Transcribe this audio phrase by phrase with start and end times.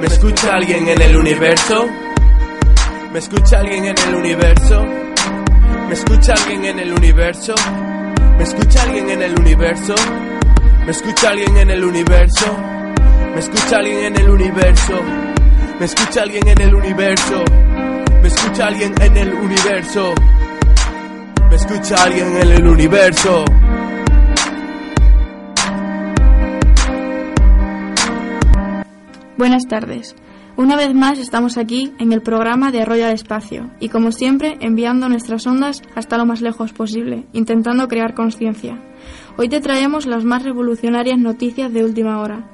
[0.00, 1.88] ¿Me escucha alguien en el universo?
[3.12, 4.82] ¿Me escucha alguien en el universo?
[5.88, 7.54] ¿Me escucha alguien en el universo?
[8.36, 9.94] ¿Me escucha alguien en el universo?
[10.84, 12.56] ¿Me escucha alguien en el universo?
[13.32, 15.02] ¿Me escucha alguien en el universo?
[15.78, 17.44] ¿Me escucha alguien en el universo?
[18.20, 20.14] ¿Me escucha alguien en el universo?
[21.48, 23.44] ¿Me escucha alguien en el universo?
[29.38, 30.16] Buenas tardes.
[30.56, 35.10] Una vez más estamos aquí en el programa de Royal Espacio y como siempre enviando
[35.10, 38.82] nuestras ondas hasta lo más lejos posible, intentando crear conciencia.
[39.36, 42.50] Hoy te traemos las más revolucionarias noticias de última hora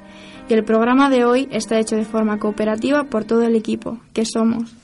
[0.49, 4.25] y el programa de hoy está hecho de forma cooperativa por todo el equipo, que
[4.25, 4.75] somos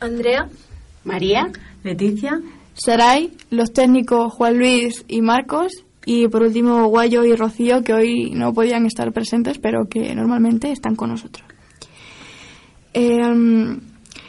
[0.00, 0.48] Andrea,
[1.04, 1.52] María,
[1.84, 2.40] Leticia,
[2.74, 8.30] Saray, los técnicos Juan Luis y Marcos y por último Guayo y Rocío que hoy
[8.30, 11.46] no podían estar presentes pero que normalmente están con nosotros.
[12.94, 13.78] Eh,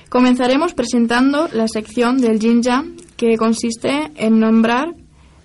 [0.10, 2.84] comenzaremos presentando la sección del Jinja
[3.16, 4.94] que consiste en nombrar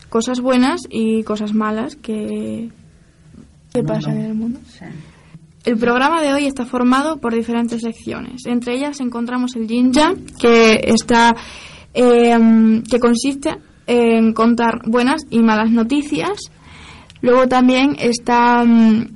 [0.08, 2.68] cosas buenas y cosas malas que,
[3.72, 4.58] que pasan en el mundo.
[5.64, 8.44] El programa de hoy está formado por diferentes secciones.
[8.46, 11.32] Entre ellas encontramos el Jinja, que está
[11.94, 13.50] eh, que consiste
[13.86, 16.38] en contar buenas y malas noticias.
[17.22, 19.06] Luego también está mm,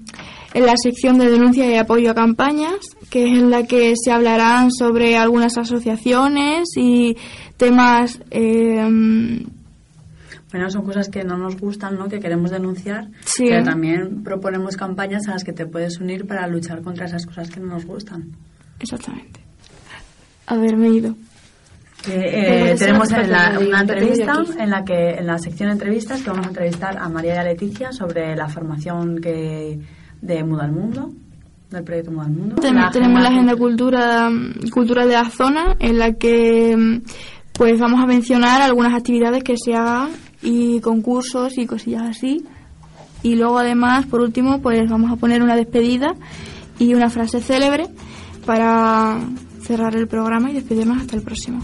[0.55, 2.79] en la sección de denuncia y apoyo a campañas,
[3.11, 7.17] que es en la que se hablarán sobre algunas asociaciones y
[7.57, 8.21] temas.
[8.31, 9.45] Eh,
[10.51, 12.09] bueno, son cosas que no nos gustan, ¿no?
[12.09, 13.45] Que queremos denunciar, Sí.
[13.51, 17.51] pero también proponemos campañas a las que te puedes unir para luchar contra esas cosas
[17.51, 18.31] que no nos gustan.
[18.81, 19.41] exactamente.
[20.47, 21.15] Haberme ido.
[22.07, 26.31] Eh, tenemos en la- una entrevista en la que en la sección de entrevistas que
[26.31, 29.81] vamos a entrevistar a María y a Leticia sobre la formación que
[30.23, 31.11] de Muda al Mundo,
[31.71, 32.57] del proyecto Muda al Mundo.
[32.73, 34.31] La tenemos la agenda- cultura,
[34.73, 37.03] cultural de la zona en la que mm,
[37.53, 40.11] pues vamos a mencionar algunas actividades que se hagan
[40.41, 42.45] y concursos y cosillas así.
[43.25, 46.15] Y luego además, por último, pues vamos a poner una despedida
[46.79, 47.89] y una frase célebre
[48.47, 49.19] para
[49.69, 51.63] cerrar el programa y despedirnos hasta el próximo.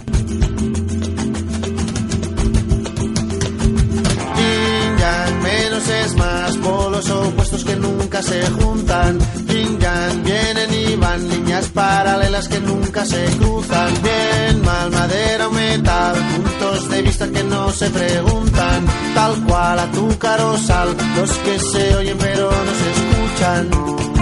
[5.43, 9.19] Menos es más, polos opuestos que nunca se juntan.
[9.47, 13.93] Yin yang, vienen y van, líneas paralelas que nunca se cruzan.
[14.03, 18.87] Bien, mal, madera o metal, puntos de vista que no se preguntan.
[19.15, 24.14] Tal cual, azúcar o sal, los que se oyen pero no se escuchan.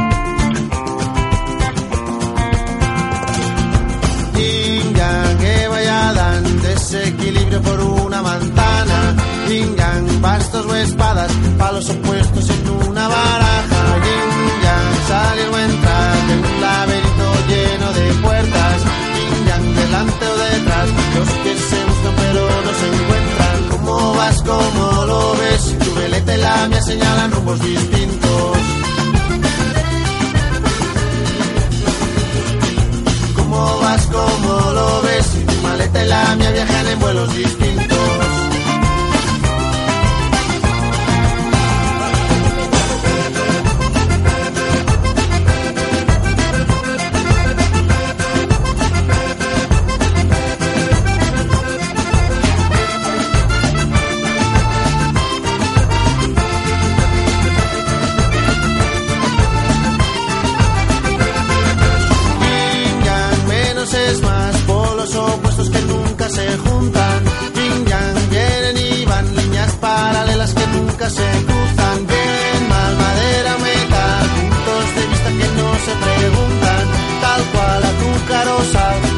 [5.40, 9.16] Que vaya dan desequilibrio por una manzana.
[9.48, 13.82] Yin yang, bastos o espadas, palos opuestos en una baraja.
[14.06, 14.30] Yin
[15.08, 18.78] salir o entrar en un laberinto lleno de puertas.
[19.16, 23.58] Yin delante o detrás, los que se buscan pero no se encuentran.
[23.70, 24.42] ¿Cómo vas?
[24.42, 25.78] ¿Cómo lo ves?
[25.84, 28.22] Tu veleta y la mía señalan rumbos distintos.
[33.52, 34.06] ¿Cómo vas?
[34.06, 35.26] ¿Cómo lo ves?
[35.46, 37.91] Tu maleta y la mía viajan en vuelos distintos.
[71.10, 72.06] Se cruzan.
[72.06, 76.84] Bien, mal, madera, metal, puntos de vista que no se preguntan.
[77.20, 79.12] Tal cual, azúcar o sal,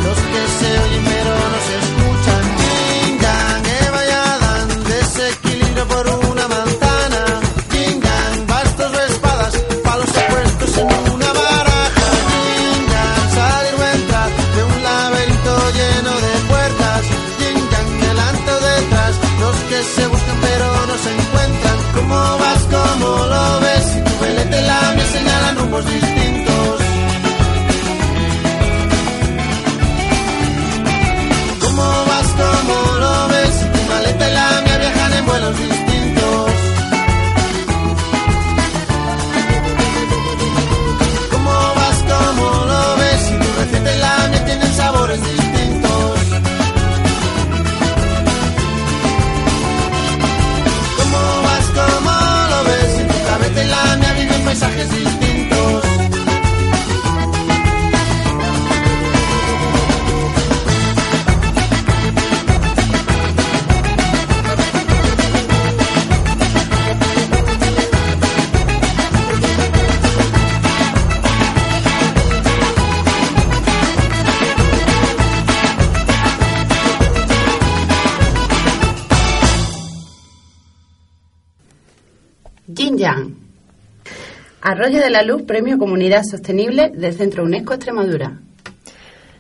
[84.85, 88.39] Arroyo de la Luz, Premio Comunidad Sostenible del Centro UNESCO Extremadura.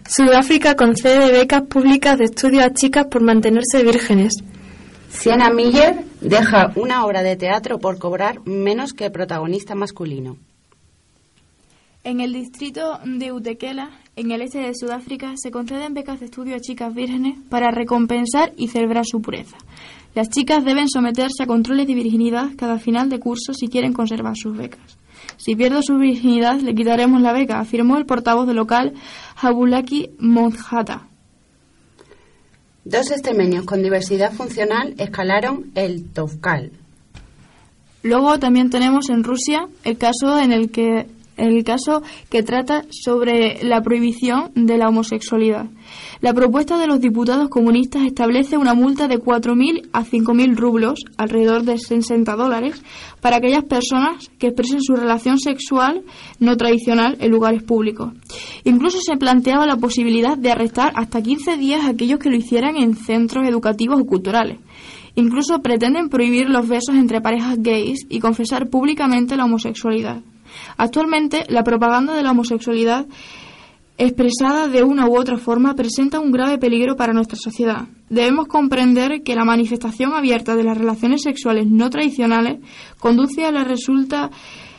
[0.08, 4.32] Sudáfrica concede becas públicas de estudio a chicas por mantenerse vírgenes.
[5.10, 10.38] Sienna Miller deja una obra de teatro por cobrar menos que el protagonista masculino.
[12.04, 16.56] En el distrito de Utekela, en el este de Sudáfrica, se conceden becas de estudio
[16.56, 19.58] a chicas vírgenes para recompensar y celebrar su pureza.
[20.14, 24.36] Las chicas deben someterse a controles de virginidad cada final de curso si quieren conservar
[24.38, 25.03] sus becas.
[25.36, 28.94] Si pierdo su virginidad, le quitaremos la beca, afirmó el portavoz del local
[29.40, 31.08] Habulaki Monjata.
[32.84, 36.72] Dos extremeños con diversidad funcional escalaron el Tovkal.
[38.02, 41.06] Luego también tenemos en Rusia el caso en el que
[41.36, 45.66] el caso que trata sobre la prohibición de la homosexualidad.
[46.20, 51.64] La propuesta de los diputados comunistas establece una multa de 4.000 a 5.000 rublos, alrededor
[51.64, 52.82] de 60 dólares,
[53.20, 56.02] para aquellas personas que expresen su relación sexual
[56.40, 58.12] no tradicional en lugares públicos.
[58.64, 62.76] Incluso se planteaba la posibilidad de arrestar hasta 15 días a aquellos que lo hicieran
[62.76, 64.58] en centros educativos o culturales.
[65.16, 70.22] Incluso pretenden prohibir los besos entre parejas gays y confesar públicamente la homosexualidad.
[70.76, 73.06] Actualmente, la propaganda de la homosexualidad
[73.96, 77.86] expresada de una u otra forma presenta un grave peligro para nuestra sociedad.
[78.08, 82.58] Debemos comprender que la manifestación abierta de las relaciones sexuales no tradicionales
[82.98, 84.30] conduce a la resulta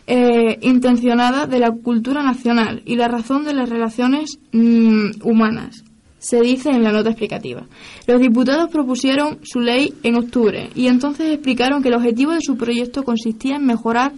[0.08, 5.84] eh, intencionada de la cultura nacional y la razón de las relaciones mm, humanas.
[6.20, 7.66] Se dice en la nota explicativa.
[8.08, 12.58] Los diputados propusieron su ley en octubre y entonces explicaron que el objetivo de su
[12.58, 14.12] proyecto consistía en mejorar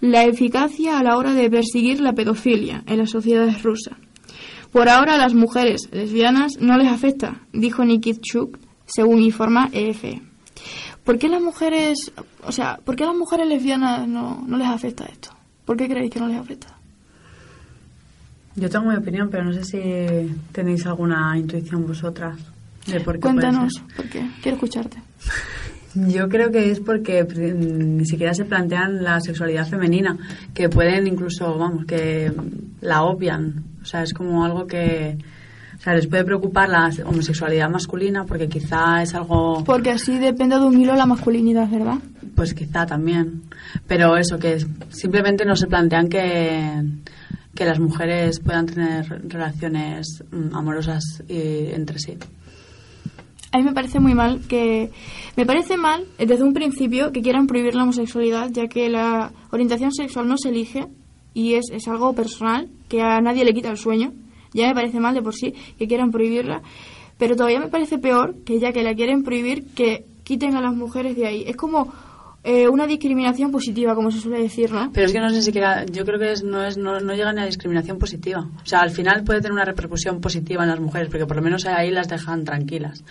[0.00, 3.96] la eficacia a la hora de perseguir la pedofilia en las sociedades rusas.
[4.72, 10.20] Por ahora a las mujeres lesbianas no les afecta, dijo Nikitchuk, según informa EFE.
[11.04, 12.12] ¿Por qué las mujeres,
[12.42, 15.30] o sea, por qué a las mujeres lesbianas no, no les afecta esto?
[15.64, 16.76] ¿Por qué creéis que no les afecta?
[18.56, 22.38] Yo tengo mi opinión, pero no sé si tenéis alguna intuición vosotras
[22.86, 23.96] de por qué puede Cuéntanos, ser.
[23.96, 24.30] ¿por qué?
[24.42, 24.98] Quiero escucharte.
[25.94, 30.16] Yo creo que es porque mm, ni siquiera se plantean la sexualidad femenina,
[30.52, 32.32] que pueden incluso, vamos, que
[32.80, 33.64] la obvian.
[33.82, 35.16] O sea, es como algo que...
[35.76, 39.62] O sea, les puede preocupar la homosexualidad masculina porque quizá es algo...
[39.64, 41.98] Porque así depende de un hilo la masculinidad, ¿verdad?
[42.34, 43.42] Pues quizá también.
[43.86, 46.82] Pero eso, que simplemente no se plantean que,
[47.54, 52.16] que las mujeres puedan tener relaciones mm, amorosas eh, entre sí.
[53.54, 54.90] A mí me parece muy mal que...
[55.36, 59.92] Me parece mal desde un principio que quieran prohibir la homosexualidad, ya que la orientación
[59.92, 60.88] sexual no se elige
[61.34, 64.12] y es, es algo personal, que a nadie le quita el sueño.
[64.52, 66.62] Ya me parece mal de por sí que quieran prohibirla,
[67.16, 70.74] pero todavía me parece peor que ya que la quieren prohibir, que quiten a las
[70.74, 71.44] mujeres de ahí.
[71.46, 71.92] Es como
[72.46, 74.90] eh, una discriminación positiva, como se suele decir, ¿no?
[74.92, 77.32] Pero es que no sé siquiera, yo creo que es, no, es, no, no llega
[77.32, 78.46] ni a discriminación positiva.
[78.62, 81.42] O sea, al final puede tener una repercusión positiva en las mujeres, porque por lo
[81.42, 83.02] menos ahí las dejan tranquilas.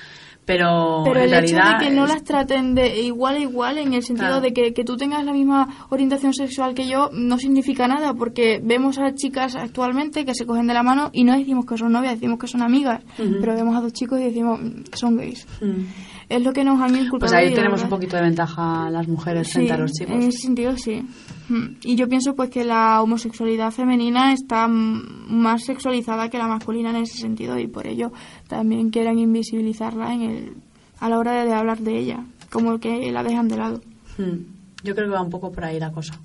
[0.46, 3.94] Pero, Pero en el hecho de que no las traten de igual a igual, en
[3.94, 4.42] el sentido Claro.
[4.42, 8.60] de que, que tú tengas la misma orientación sexual que yo, no significa nada, porque
[8.62, 11.78] vemos a las chicas actualmente que se cogen de la mano y no decimos que
[11.78, 15.16] son novias, decimos que son amigas, pero vemos a dos chicos y decimos "Mm, son
[15.16, 15.48] gays.
[15.62, 15.84] Mm.
[16.30, 17.20] Es lo que nos han inculcado.
[17.20, 20.16] Pues ahí tenemos un poquito de ventaja las mujeres Sí, frente a los chicos.
[20.16, 21.04] En ese sentido, sí.
[21.50, 21.76] Mm.
[21.84, 26.98] Y yo pienso pues que la homosexualidad femenina está más sexualizada que la masculina en
[27.04, 28.12] ese sentido y por ello
[28.54, 30.54] también quieren invisibilizarla en el,
[31.00, 33.82] a la hora de hablar de ella, como que la dejan de lado.
[34.20, 34.84] Mm.
[34.84, 36.20] Yo creo que va un poco por ahí la cosa.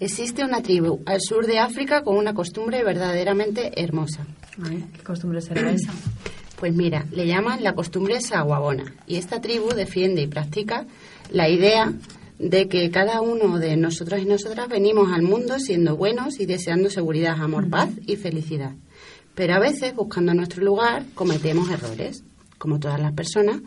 [0.00, 4.26] Existe una tribu al sur de África con una costumbre verdaderamente hermosa.
[4.64, 5.92] Ay, ¿Qué costumbre será esa?
[6.58, 10.86] Pues mira, le llaman la costumbre saguabona y esta tribu defiende y practica
[11.30, 11.92] la idea
[12.38, 16.88] de que cada uno de nosotros y nosotras venimos al mundo siendo buenos y deseando
[16.88, 18.72] seguridad, amor, paz y felicidad.
[19.34, 22.22] Pero a veces, buscando nuestro lugar, cometemos errores,
[22.58, 23.60] como todas las personas,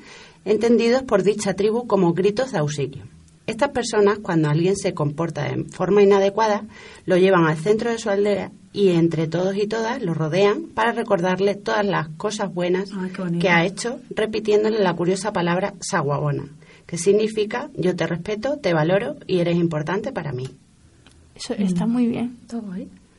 [0.45, 3.03] entendidos por dicha tribu como gritos de auxilio.
[3.47, 6.65] Estas personas, cuando alguien se comporta de forma inadecuada,
[7.05, 10.91] lo llevan al centro de su aldea y entre todos y todas lo rodean para
[10.91, 16.47] recordarle todas las cosas buenas Ay, que ha hecho, repitiéndole la curiosa palabra saguabona,
[16.87, 20.49] que significa yo te respeto, te valoro y eres importante para mí.
[21.35, 22.37] Eso está muy bien.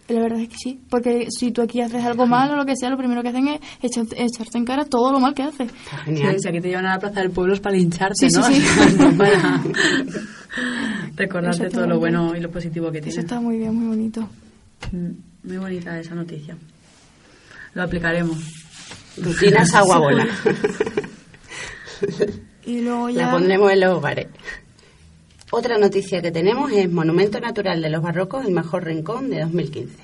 [0.08, 2.76] La verdad es que sí, porque si tú aquí haces algo mal o lo que
[2.76, 5.68] sea, lo primero que hacen es echarte, echarte en cara todo lo mal que haces.
[5.72, 6.36] Está genial.
[6.38, 8.44] Si aquí te llevan a la plaza del pueblo es para lincharte, Sí, sí, ¿no?
[8.46, 8.62] sí.
[8.98, 9.62] No para
[11.16, 13.24] recordarte todo lo bueno y lo positivo que Eso tienes.
[13.24, 14.28] está muy bien, muy bonito.
[14.92, 15.10] Mm,
[15.48, 16.56] Muy bonita esa noticia.
[17.74, 18.38] Lo aplicaremos.
[19.20, 20.26] Rutina saguabona.
[22.66, 23.26] Y luego ya...
[23.26, 24.26] La pondremos en los hogares.
[25.52, 29.94] Otra noticia que tenemos es Monumento Natural de los Barrocos, el mejor rincón de 2015.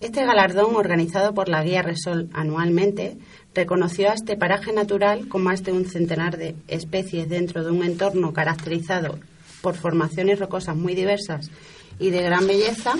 [0.00, 3.16] Este galardón, organizado por la Guía Resol anualmente,
[3.54, 7.84] reconoció a este paraje natural con más de un centenar de especies dentro de un
[7.84, 9.20] entorno caracterizado
[9.62, 11.52] por formaciones rocosas muy diversas
[12.00, 12.94] y de gran belleza,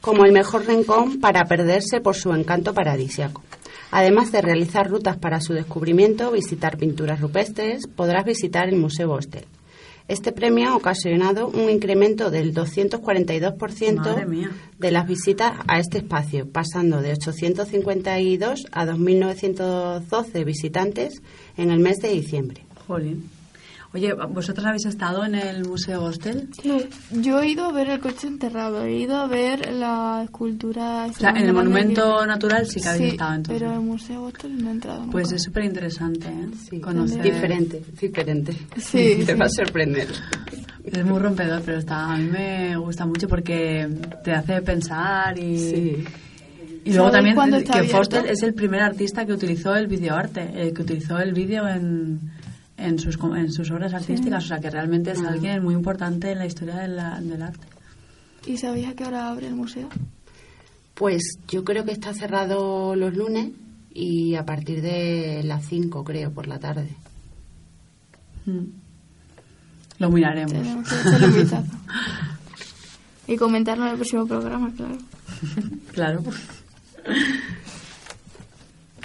[0.00, 3.42] como el mejor rincón para perderse por su encanto paradisiaco.
[3.90, 9.46] Además de realizar rutas para su descubrimiento, visitar pinturas rupestres, podrás visitar el Museo Bostel.
[10.08, 17.02] Este premio ha ocasionado un incremento del 242% de las visitas a este espacio, pasando
[17.02, 21.22] de 852 a 2.912 visitantes
[21.56, 22.64] en el mes de diciembre.
[22.86, 23.35] Jolín.
[23.96, 26.50] Oye, ¿vosotros habéis estado en el Museo Hostel?
[26.64, 26.76] No,
[27.12, 31.06] yo he ido a ver el coche enterrado, he ido a ver la escultura...
[31.06, 33.62] O sea, en el monumento natural sí que habéis estado entonces.
[33.62, 36.48] pero el Museo Hostel no he entrado Pues es súper interesante, ¿eh?
[36.68, 37.22] Sí, Conocer...
[37.22, 38.52] Diferente, diferente.
[38.76, 39.32] Sí, Te sí.
[39.32, 40.08] va a sorprender.
[40.84, 43.88] Es muy rompedor, pero está, a mí me gusta mucho porque
[44.22, 45.58] te hace pensar y...
[45.58, 46.04] Sí.
[46.84, 47.88] Y luego ¿Sabes también que?
[47.88, 52.35] Foster es el primer artista que utilizó el videoarte, eh, que utilizó el vídeo en,
[52.76, 56.32] en, sus, com- en sus obras artísticas, o sea que realmente es alguien muy importante
[56.32, 57.66] en la historia de la- del arte.
[58.46, 59.88] ¿Y sabéis a qué hora abre el museo?
[60.94, 63.50] Pues yo creo que está cerrado los lunes
[63.92, 66.88] y a partir de las 5, creo, por la tarde.
[68.46, 68.64] Mm.
[69.98, 70.52] Lo miraremos.
[70.52, 71.72] Tenemos que echarle un vistazo.
[73.28, 74.98] Y comentarlo en el próximo programa, claro.
[75.92, 76.22] Claro.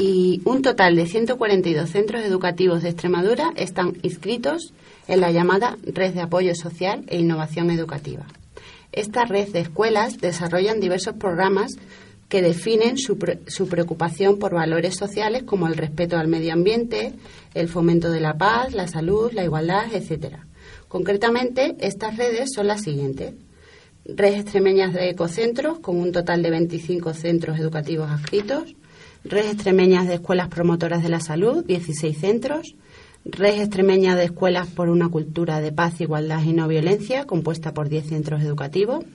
[0.04, 4.74] Y un total de 142 centros educativos de Extremadura están inscritos
[5.08, 8.26] en la llamada Red de Apoyo Social e Innovación Educativa.
[8.92, 11.74] Esta red de escuelas desarrollan diversos programas
[12.30, 17.14] que definen su, pre- su preocupación por valores sociales como el respeto al medio ambiente,
[17.54, 20.38] el fomento de la paz, la salud, la igualdad, etc.
[20.88, 23.36] Concretamente, estas redes son las siguientes.
[24.06, 28.74] Red Extremeñas de Ecocentros, con un total de 25 centros educativos adscritos.
[29.24, 32.76] Red Extremeñas de Escuelas Promotoras de la Salud, 16 centros.
[33.24, 37.88] Red Extremeña de Escuelas por una Cultura de Paz, Igualdad y No Violencia, compuesta por
[37.88, 39.06] 10 centros educativos.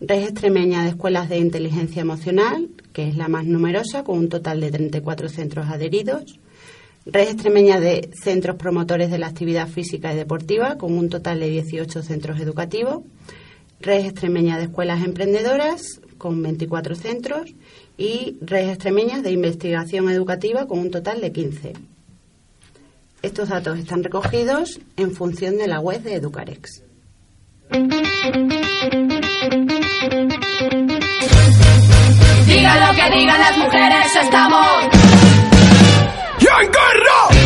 [0.00, 4.60] Red Extremeña de Escuelas de Inteligencia Emocional, que es la más numerosa, con un total
[4.62, 6.40] de 34 centros adheridos.
[7.04, 11.50] Red Extremeña de Centros Promotores de la Actividad Física y Deportiva, con un total de
[11.50, 13.04] 18 centros educativos.
[13.80, 17.54] Red Extremeña de Escuelas Emprendedoras, con 24 centros.
[17.98, 21.72] Y Red Extremeñas de Investigación Educativa, con un total de 15.
[23.22, 26.82] Estos datos están recogidos en función de la web de Educarex.
[32.46, 34.66] Digan lo que digan las mujeres, estamos.
[36.38, 37.45] ¡En guerra!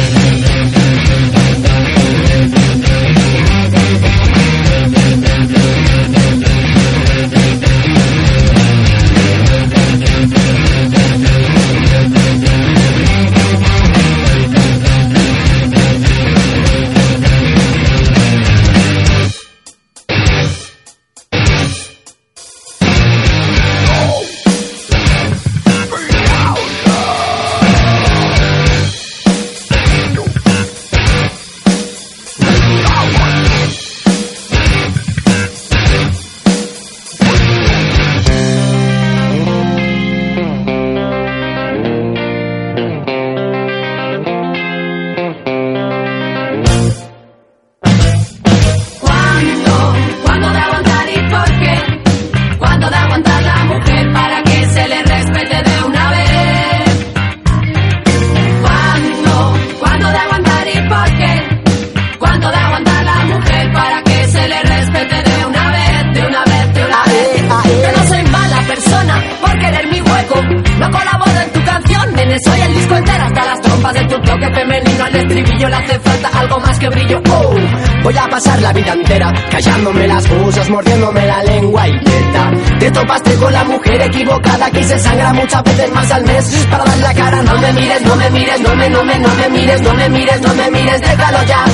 [85.65, 87.43] Veces más al mes para dar la cara.
[87.43, 90.09] No me mires, no me mires, no me, no me, no me mires, no me
[90.09, 91.65] mires, no me mires, déjalo ya.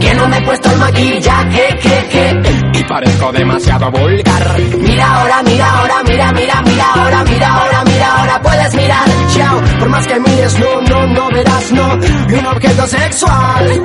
[0.00, 2.78] Que no me he puesto el maquillaje, que, que.
[2.78, 4.60] Y parezco demasiado vulgar.
[4.78, 9.08] Mira ahora, mira ahora, mira, mira, mira ahora, mira ahora, mira ahora, puedes mirar.
[9.34, 11.98] Chao, por más que mires, no, no, no verás, no.
[12.28, 13.82] Y un objeto sexual.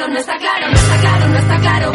[0.00, 1.92] Claro, no está claro, no está claro, no está claro.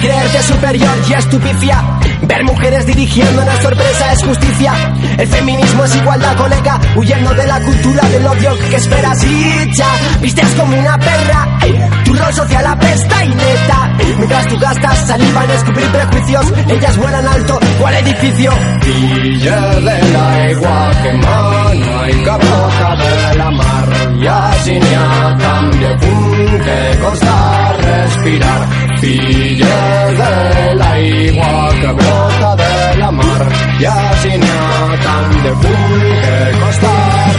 [0.00, 1.82] Creerte superior y estupicia.
[2.22, 4.72] Ver mujeres dirigiendo una sorpresa es justicia.
[5.18, 6.80] El feminismo es igualdad, colega.
[6.94, 10.20] Huyendo de la cultura del odio que esperas y ya.
[10.20, 11.55] Vistes como una perra.
[12.04, 13.92] Tu rol social apesta y neta.
[14.18, 17.58] Mientras tú gastas saliva en escupir prejuicios, ellas vuelan alto.
[17.80, 18.52] ¿Cuál edificio?
[18.84, 23.88] Villa de la igua que mana y capoca de la mar.
[24.18, 28.68] Y así ni a cambio que costa respirar.
[29.00, 33.52] Filla de la igua que brota de la mar.
[33.78, 36.92] Y así ni a cambio que costa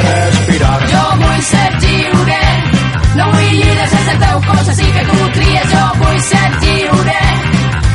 [0.03, 0.79] respirar.
[0.91, 2.16] Jo vull ser lliure,
[3.17, 5.69] no vull líders sense el teu cos, així que tu tries.
[5.73, 7.19] Jo vull ser lliure,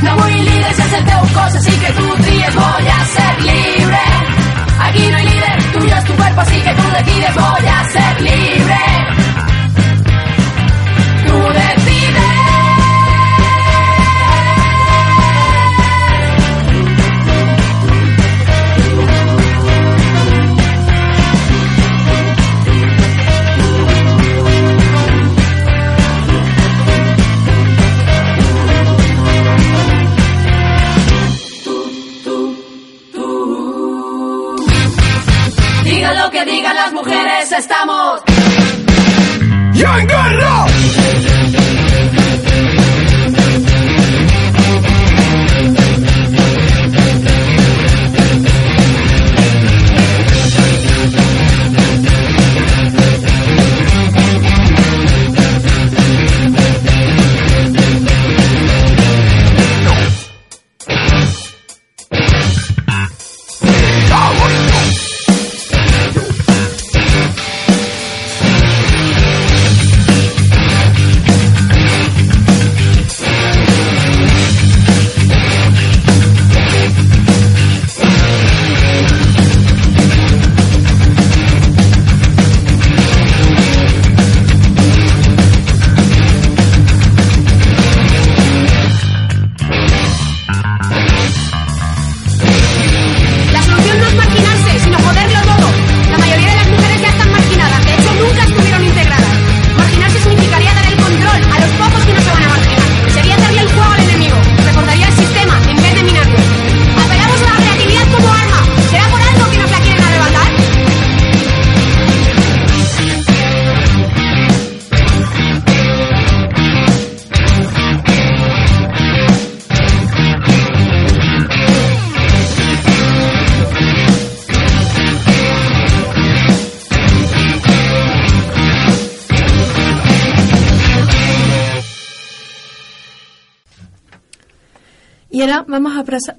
[0.06, 2.54] no vull líders sense el teu cos, així que tu tries.
[2.60, 4.04] Voy a ser libre,
[4.88, 7.34] aquí no hay líder, tuyo es tu cuerpo, así que tú decides.
[7.42, 8.80] Voy a ser libre,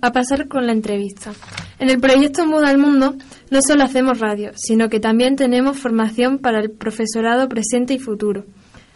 [0.02, 1.32] a, pasar con la entrevista.
[1.80, 3.16] En el proyecto Muda al Mundo
[3.50, 8.46] no solo hacemos radio, sino que también tenemos formación para el profesorado presente y futuro.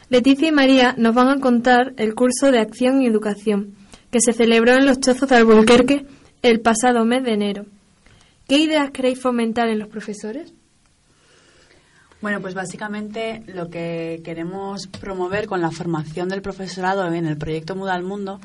[0.10, 3.76] Leticia y María nos van a contar el curso de Acción y Educación,
[4.12, 6.06] que se celebró en los Chozos de Albuquerque
[6.42, 7.66] el pasado mes de enero.
[8.48, 10.54] ¿Qué ideas queréis fomentar en los profesores?
[12.20, 17.76] Bueno, pues básicamente lo que queremos promover con la formación del profesorado en el proyecto
[17.76, 18.40] Muda al Mundo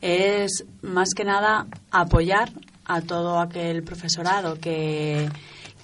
[0.00, 2.50] es más que nada apoyar
[2.84, 5.28] a todo aquel profesorado que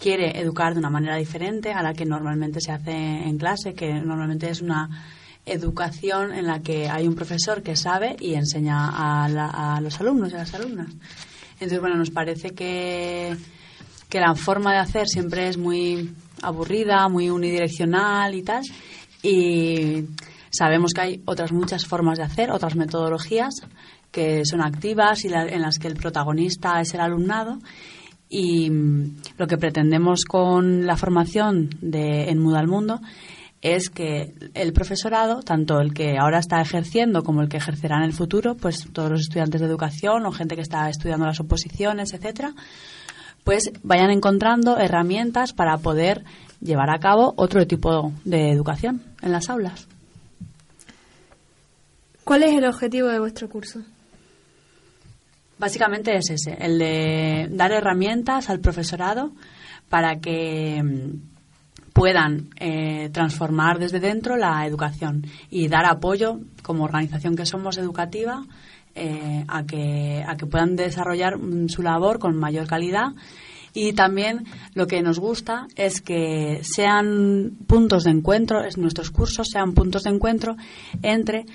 [0.01, 3.92] quiere educar de una manera diferente a la que normalmente se hace en clase, que
[3.94, 4.88] normalmente es una
[5.46, 10.01] educación en la que hay un profesor que sabe y enseña a, la- a los
[10.01, 10.88] alumnos y a las alumnas.
[11.55, 13.37] Entonces, bueno, nos parece que,
[14.09, 18.62] que la forma de hacer siempre es muy aburrida, muy unidireccional y tal.
[19.22, 20.05] Y
[20.51, 23.55] sabemos que hay otras muchas formas de hacer, otras metodologías
[24.12, 27.59] que son activas y la- en las que el protagonista es el alumnado.
[28.29, 33.01] Y mm, lo que pretendemos con la formación de En Muda al Mundo
[33.61, 38.03] es que el profesorado, tanto el que ahora está ejerciendo como el que ejercerá en
[38.05, 42.12] el futuro, pues todos los estudiantes de educación o gente que está estudiando las oposiciones,
[42.12, 42.55] etcétera,
[43.44, 46.25] pues vayan encontrando herramientas para poder
[46.61, 49.87] llevar a cabo otro tipo de educación en las aulas.
[52.25, 53.81] ¿Cuál es el objetivo de vuestro curso?
[55.58, 59.32] Básicamente es ese, el de dar herramientas al profesorado
[59.88, 67.36] para que mm, puedan eh, transformar desde dentro la educación y dar apoyo como organización
[67.36, 68.44] que somos educativa
[68.94, 73.12] eh, a, que, a que puedan desarrollar mm, su labor con mayor calidad.
[73.74, 79.48] Y también lo que nos gusta es que sean puntos de encuentro, es nuestros cursos
[79.50, 80.56] sean puntos de encuentro
[81.02, 81.46] entre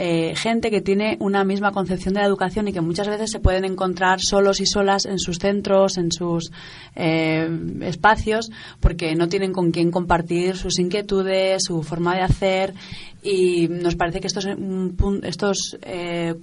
[0.00, 3.40] eh, gente que tiene una misma concepción de la educación y que muchas veces se
[3.40, 6.52] pueden encontrar solos y solas en sus centros, en sus
[6.94, 7.50] eh,
[7.82, 12.74] espacios, porque no tienen con quién compartir sus inquietudes, su forma de hacer
[13.22, 16.34] y nos parece que estos, pun- estos eh,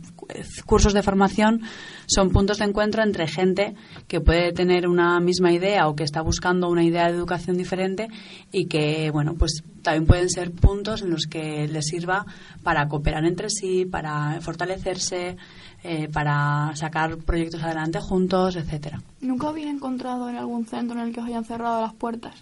[0.66, 1.62] cursos de formación
[2.06, 3.76] son puntos de encuentro entre gente
[4.08, 8.08] que puede tener una misma idea o que está buscando una idea de educación diferente
[8.52, 12.26] y que, bueno, pues también pueden ser puntos en los que les sirva
[12.64, 15.38] para cooperar entre sí, para fortalecerse,
[15.84, 19.02] eh, para sacar proyectos adelante juntos, etcétera.
[19.22, 22.36] ¿Nunca habéis encontrado en algún centro en el que os hayan cerrado las puertas?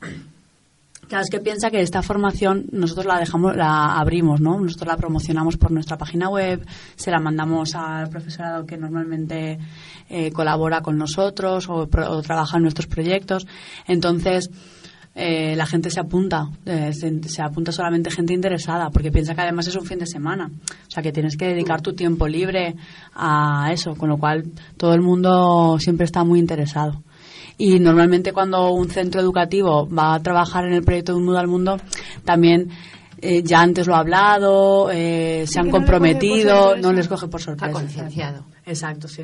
[1.08, 4.60] Claro, es que piensa que esta formación nosotros la dejamos, la abrimos, ¿no?
[4.60, 9.60] Nosotros la promocionamos por nuestra página web, se la mandamos al profesorado que normalmente
[10.10, 13.46] eh, colabora con nosotros o, o trabaja en nuestros proyectos.
[13.86, 14.50] Entonces,
[15.16, 19.68] eh, la gente se apunta, eh, se apunta solamente gente interesada, porque piensa que además
[19.68, 20.50] es un fin de semana.
[20.88, 22.76] O sea, que tienes que dedicar tu tiempo libre
[23.14, 24.46] a eso, con lo cual
[24.78, 27.04] todo el mundo siempre está muy interesado.
[27.58, 31.40] Y normalmente cuando un centro educativo va a trabajar en el proyecto de Un Mundo
[31.40, 31.78] al Mundo,
[32.26, 32.70] también
[33.22, 36.56] eh, ya antes lo ha hablado, eh, se han que no le coge por comprometido,
[36.56, 36.88] sorpresa.
[36.88, 37.68] no les coge por sorpresa.
[37.68, 38.46] Está concienciado.
[38.66, 39.24] Exacto, sí.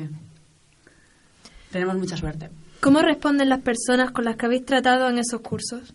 [1.70, 2.50] Tenemos mucha suerte.
[2.80, 5.92] ¿Cómo responden las personas con las que habéis tratado en esos cursos?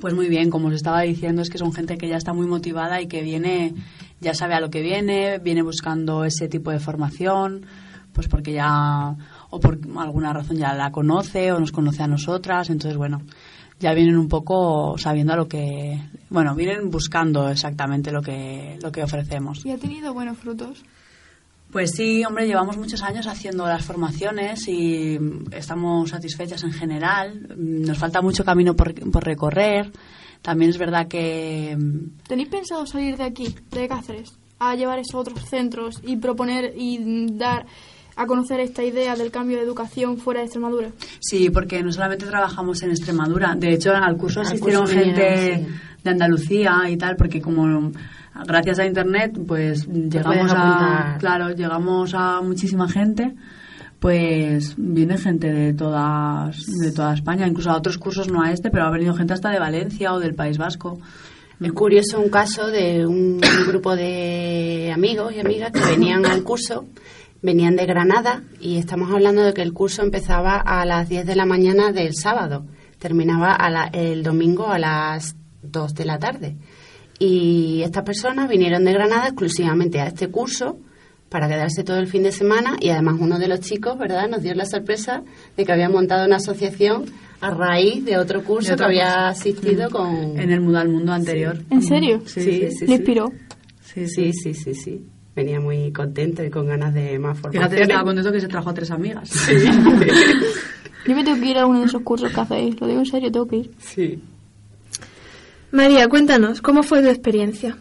[0.00, 2.46] Pues muy bien, como os estaba diciendo, es que son gente que ya está muy
[2.46, 3.74] motivada y que viene,
[4.20, 7.66] ya sabe a lo que viene, viene buscando ese tipo de formación,
[8.12, 9.16] pues porque ya,
[9.54, 13.20] o por alguna razón ya la conoce o nos conoce a nosotras, entonces bueno,
[13.78, 18.90] ya vienen un poco sabiendo a lo que, bueno, vienen buscando exactamente lo que, lo
[18.90, 19.66] que ofrecemos.
[19.66, 20.82] ¿Y ha tenido buenos frutos?
[21.70, 25.18] Pues sí, hombre, llevamos muchos años haciendo las formaciones y
[25.50, 27.54] estamos satisfechas en general.
[27.58, 29.92] Nos falta mucho camino por, por recorrer.
[30.40, 31.76] También es verdad que
[32.26, 36.72] ¿Tenéis pensado salir de aquí, de Cáceres, a llevar eso a otros centros y proponer
[36.74, 37.66] y dar
[38.16, 40.90] a conocer esta idea del cambio de educación fuera de Extremadura?
[41.20, 43.54] sí, porque no solamente trabajamos en Extremadura.
[43.56, 45.74] De hecho, al curso Al asistieron curso vinieron, gente sí.
[46.04, 47.92] de Andalucía y tal, porque como
[48.46, 53.34] gracias a internet, pues llegamos a, claro, llegamos a muchísima gente.
[53.98, 58.68] Pues viene gente de todas de toda España, incluso a otros cursos no a este,
[58.68, 60.98] pero ha venido gente hasta de Valencia o del País Vasco.
[61.60, 66.86] Es curioso un caso de un grupo de amigos y amigas que venían al curso,
[67.42, 71.36] venían de Granada y estamos hablando de que el curso empezaba a las 10 de
[71.36, 72.64] la mañana del sábado,
[72.98, 76.56] terminaba a la- el domingo a las 2 de la tarde.
[77.18, 80.78] Y estas personas vinieron de Granada exclusivamente a este curso
[81.28, 84.42] para quedarse todo el fin de semana y además uno de los chicos, ¿verdad?, nos
[84.42, 85.22] dio la sorpresa
[85.56, 87.06] de que había montado una asociación
[87.40, 90.38] a raíz de otro curso De que había asistido con...
[90.38, 91.58] En el mundo al mundo anterior.
[91.70, 92.22] ¿En serio?
[92.26, 92.70] Sí, Sí, sí.
[92.70, 92.92] sí, ¿Le sí.
[92.92, 93.32] inspiró?
[93.82, 95.06] sí, Sí, sí, sí, sí.
[95.34, 97.82] Venía muy contento y con ganas de más Fíjate que formación.
[97.82, 99.30] estaba contento que se trajo a tres amigas.
[101.06, 103.06] Yo me tengo que ir a uno de esos cursos que hacéis, lo digo en
[103.06, 103.70] serio, tengo que ir.
[103.78, 104.22] Sí.
[105.72, 107.76] María, cuéntanos, ¿cómo fue tu experiencia?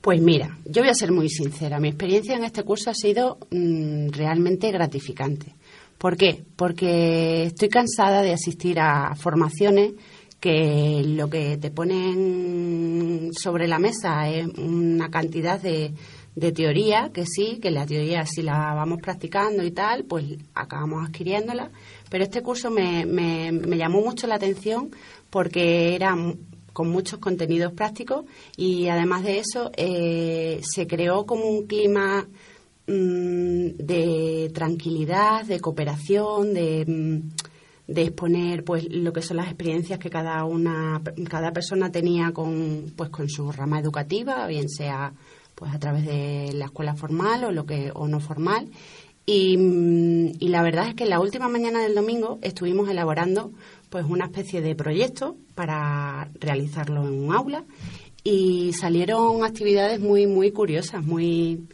[0.00, 1.80] Pues mira, yo voy a ser muy sincera.
[1.80, 5.56] Mi experiencia en este curso ha sido mm, realmente gratificante.
[5.98, 6.44] ¿Por qué?
[6.54, 9.94] Porque estoy cansada de asistir a formaciones
[10.38, 15.92] que lo que te ponen sobre la mesa es una cantidad de,
[16.36, 21.08] de teoría, que sí, que la teoría si la vamos practicando y tal, pues acabamos
[21.08, 21.70] adquiriéndola.
[22.10, 24.90] Pero este curso me, me, me llamó mucho la atención
[25.30, 26.14] porque era
[26.74, 32.28] con muchos contenidos prácticos y además de eso eh, se creó como un clima
[32.86, 39.98] mm, de tranquilidad, de cooperación, de, mm, de exponer pues lo que son las experiencias
[39.98, 45.14] que cada una cada persona tenía con pues con su rama educativa, bien sea
[45.56, 48.70] pues a través de la escuela formal o lo que o no formal.
[49.24, 53.50] Y, mm, y la verdad es que la última mañana del domingo estuvimos elaborando
[53.90, 57.64] pues una especie de proyecto para realizarlo en un aula
[58.22, 61.66] y salieron actividades muy muy curiosas, muy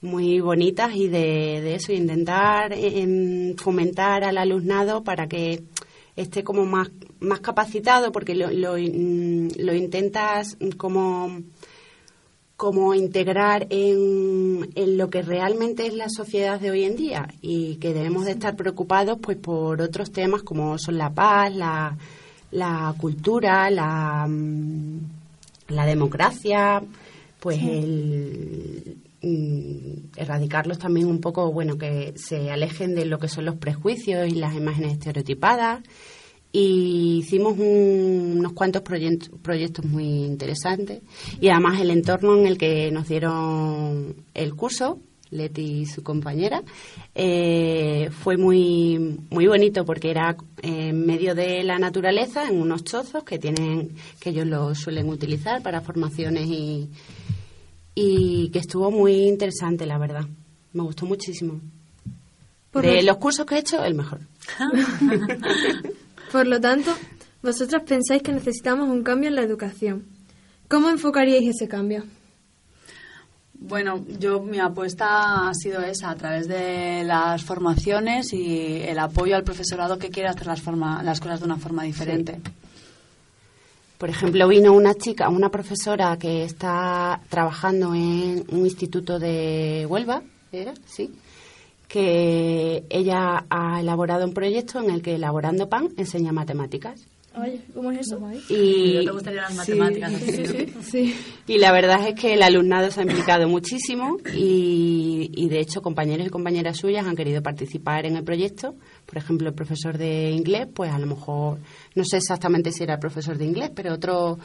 [0.00, 5.64] muy bonitas y de, de eso, intentar em, fomentar al alumnado para que
[6.16, 11.42] esté como más, más capacitado, porque lo, lo intentas como,
[12.58, 17.76] como integrar en, en lo que realmente es la sociedad de hoy en día y
[17.76, 21.96] que debemos de estar preocupados pues por otros temas como son la paz, la,
[22.50, 24.98] la cultura, la, mm,
[25.68, 26.82] la democracia,
[27.38, 33.44] pues el, mm, erradicarlos también un poco, bueno, que se alejen de lo que son
[33.44, 35.84] los prejuicios y las imágenes estereotipadas.
[36.50, 41.00] Y hicimos un- unos cuantos proyect- proyectos muy interesantes.
[41.40, 44.98] Y además el entorno en el que nos dieron el curso,
[45.30, 46.62] Leti y su compañera,
[47.14, 53.24] eh, fue muy, muy bonito porque era en medio de la naturaleza, en unos chozos
[53.24, 56.88] que tienen, que ellos lo suelen utilizar para formaciones y,
[57.94, 60.24] y que estuvo muy interesante, la verdad.
[60.72, 61.60] Me gustó muchísimo.
[62.72, 64.20] De lo- los cursos que he hecho, el mejor.
[66.32, 66.94] Por lo tanto,
[67.42, 70.06] vosotras pensáis que necesitamos un cambio en la educación.
[70.68, 72.04] ¿Cómo enfocaríais ese cambio?
[73.54, 79.34] Bueno, yo mi apuesta ha sido esa, a través de las formaciones y el apoyo
[79.34, 82.40] al profesorado que quiere hacer las, forma, las cosas de una forma diferente.
[83.98, 90.22] Por ejemplo, vino una chica, una profesora que está trabajando en un instituto de Huelva,
[90.52, 90.72] ¿era?
[90.86, 91.10] Sí.
[91.88, 97.08] Que ella ha elaborado un proyecto en el que, elaborando pan, enseña matemáticas.
[97.40, 98.20] Oye, ¿cómo es eso?
[98.48, 99.74] Y, ¿No te gustarían las sí.
[99.74, 100.20] matemáticas?
[100.20, 100.74] ti?
[100.82, 101.14] Sí.
[101.46, 105.80] Y la verdad es que el alumnado se ha implicado muchísimo y, y, de hecho
[105.80, 108.74] compañeros y compañeras suyas han querido participar en el proyecto.
[109.06, 111.58] Por ejemplo, el profesor de inglés, pues a lo mejor,
[111.94, 114.38] no sé exactamente si era el profesor de inglés, pero otro,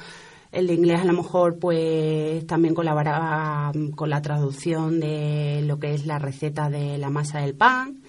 [0.53, 5.95] el de inglés a lo mejor pues también colaboraba con la traducción de lo que
[5.95, 8.01] es la receta de la masa del pan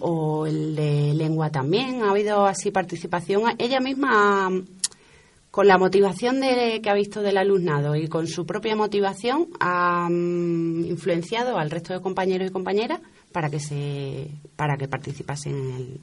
[0.00, 2.02] o el de lengua también.
[2.02, 3.44] Ha habido así participación.
[3.58, 4.50] Ella misma
[5.50, 10.06] con la motivación de, que ha visto del alumnado y con su propia motivación ha
[10.10, 13.00] mm, influenciado al resto de compañeros y compañeras
[13.32, 16.00] para que se para que participasen en el,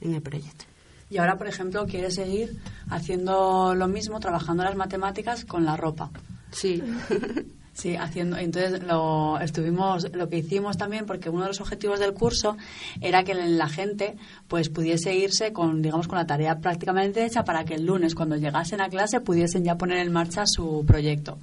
[0.00, 0.64] en el proyecto.
[1.10, 2.56] Y ahora, por ejemplo, quiere seguir
[2.90, 6.10] haciendo lo mismo, trabajando las matemáticas con la ropa.
[6.50, 6.82] Sí.
[7.76, 8.38] Sí, haciendo.
[8.38, 12.56] Entonces lo estuvimos, lo que hicimos también, porque uno de los objetivos del curso
[13.02, 14.16] era que la gente,
[14.48, 18.36] pues, pudiese irse con, digamos, con la tarea prácticamente hecha para que el lunes, cuando
[18.36, 21.38] llegasen a clase, pudiesen ya poner en marcha su proyecto,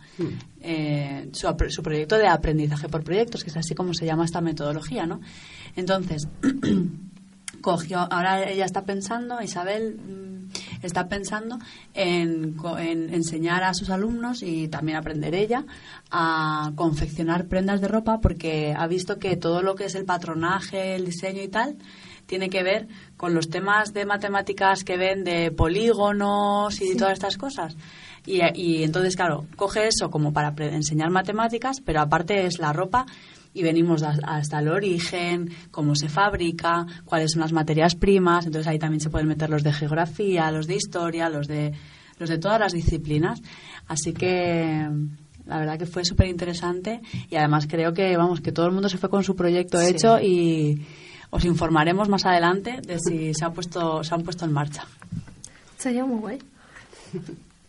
[0.60, 4.42] eh, su, su proyecto de aprendizaje por proyectos, que es así como se llama esta
[4.42, 5.22] metodología, ¿no?
[5.76, 6.28] Entonces.
[7.64, 11.58] cogió, ahora ella está pensando, Isabel mm, está pensando
[11.94, 15.66] en, en enseñar a sus alumnos y también aprender ella
[16.12, 20.96] a confeccionar prendas de ropa porque ha visto que todo lo que es el patronaje,
[20.96, 21.78] el diseño y tal
[22.26, 27.38] tiene que ver con los temas de matemáticas que ven de polígonos y todas estas
[27.38, 27.76] cosas.
[28.26, 33.06] Y, y entonces, claro, coge eso como para enseñar matemáticas, pero aparte es la ropa
[33.54, 38.46] y venimos hasta el origen, cómo se fabrica, cuáles son las materias primas.
[38.46, 41.72] Entonces ahí también se pueden meter los de geografía, los de historia, los de,
[42.20, 43.42] los de todas las disciplinas.
[43.88, 44.88] Así que
[45.46, 48.90] la verdad que fue súper interesante y además creo que, vamos, que todo el mundo
[48.90, 49.88] se fue con su proyecto Sí.
[49.92, 50.82] hecho y
[51.30, 54.86] os informaremos más adelante de si se, ha puesto, se han puesto en marcha.
[55.78, 56.40] Sería muy guay.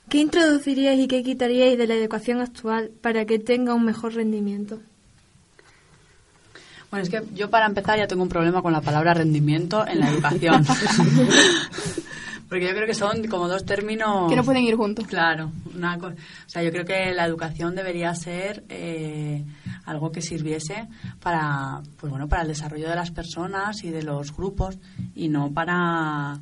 [0.09, 4.79] ¿Qué introduciríais y qué quitaríais de la educación actual para que tenga un mejor rendimiento?
[6.95, 9.99] Bueno, es que yo para empezar ya tengo un problema con la palabra rendimiento en
[9.99, 10.65] la educación.
[12.49, 14.31] Porque yo creo que son como dos términos...
[14.31, 15.05] Que no pueden ir juntos.
[15.09, 15.51] Claro.
[15.75, 16.13] Una o
[16.47, 19.45] sea, yo creo que la educación debería ser eh,
[19.87, 20.87] algo que sirviese
[21.21, 24.79] para, pues bueno, para el desarrollo de las personas y de los grupos
[25.17, 26.39] y no para...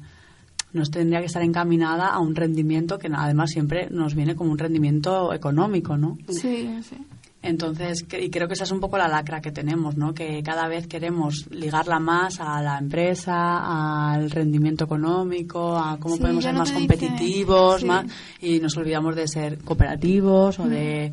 [0.75, 4.59] Nos tendría que estar encaminada a un rendimiento que además siempre nos viene como un
[4.59, 6.19] rendimiento económico, ¿no?
[6.29, 6.99] Sí, sí.
[7.43, 10.15] Entonces, y creo que esa es un poco la lacra que tenemos, ¿no?
[10.15, 16.21] Que cada vez queremos ligarla más a la empresa, al rendimiento económico, a cómo Sí,
[16.21, 17.87] podemos ser no más competitivos, sí.
[17.87, 18.07] más,
[18.41, 21.13] y nos olvidamos de ser cooperativos o de,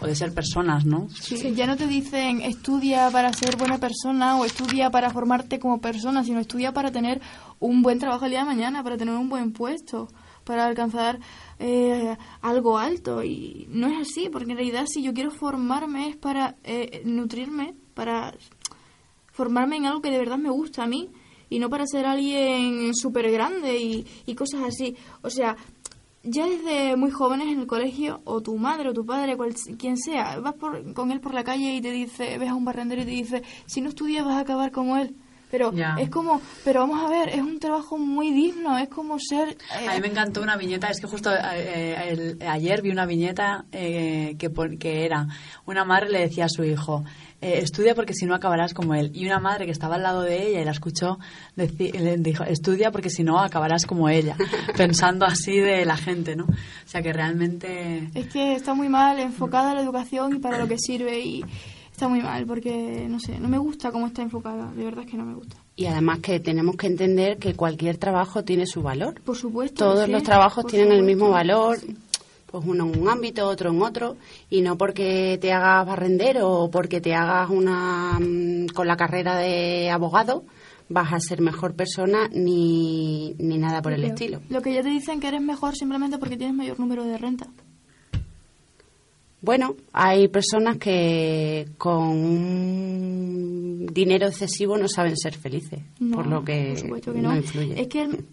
[0.00, 1.08] o de ser personas, ¿no?
[1.10, 5.78] Sí, ya no te dicen estudia para ser buena persona o estudia para formarte como
[5.82, 7.20] persona, sino estudia para tener
[7.60, 10.08] un buen trabajo el día de mañana, para tener un buen puesto,
[10.46, 11.18] para alcanzar
[11.58, 13.22] eh, algo alto.
[13.22, 17.74] Y no es así, porque en realidad si yo quiero formarme es para eh, nutrirme,
[17.92, 18.34] para
[19.32, 21.10] formarme en algo que de verdad me gusta a mí
[21.50, 24.96] y no para ser alguien súper grande y, y cosas así.
[25.22, 25.56] O sea,
[26.22, 29.96] ya desde muy jóvenes en el colegio, o tu madre o tu padre, cual, quien
[29.96, 33.02] sea, vas por, con él por la calle y te dice, ves a un barrendero
[33.02, 35.14] y te dice, si no estudias vas a acabar como él.
[35.50, 39.50] Pero es como, pero vamos a ver, es un trabajo muy digno, es como ser...
[39.80, 43.06] eh, A mí me encantó una viñeta, es que justo eh, el- ayer vi una
[43.06, 45.28] viñeta eh, que, que era,
[45.64, 47.04] una madre le decía a su hijo,
[47.40, 49.12] eh, estudia porque si no acabarás como él.
[49.14, 51.18] Y una madre que estaba al lado de ella y la escuchó,
[51.54, 54.36] le dijo, estudia porque si no acabarás como ella,
[54.76, 56.44] pensando así de la gente, ¿no?
[56.46, 58.10] O sea que realmente...
[58.14, 61.44] Es que está muy mal enfocada la educación y para lo que sirve y
[61.96, 65.10] está muy mal porque, no sé, no me gusta cómo está enfocada, de verdad es
[65.10, 65.56] que no me gusta.
[65.76, 69.20] Y además que tenemos que entender que cualquier trabajo tiene su valor.
[69.22, 69.84] Por supuesto.
[69.84, 71.78] Todos sí, los trabajos tienen el mismo valor,
[72.46, 74.16] pues uno en un ámbito, otro en otro,
[74.50, 79.36] y no porque te hagas barrendero o porque te hagas una mm, con la carrera
[79.38, 80.44] de abogado
[80.88, 84.40] vas a ser mejor persona ni, ni nada por el Lo- estilo.
[84.50, 87.48] Lo que ya te dicen que eres mejor simplemente porque tienes mayor número de renta.
[89.46, 96.44] Bueno, hay personas que con un dinero excesivo no saben ser felices, No, por lo
[96.44, 97.30] que, por supuesto que no.
[97.30, 97.36] no.
[97.36, 97.80] influye.
[97.80, 98.24] Es que el-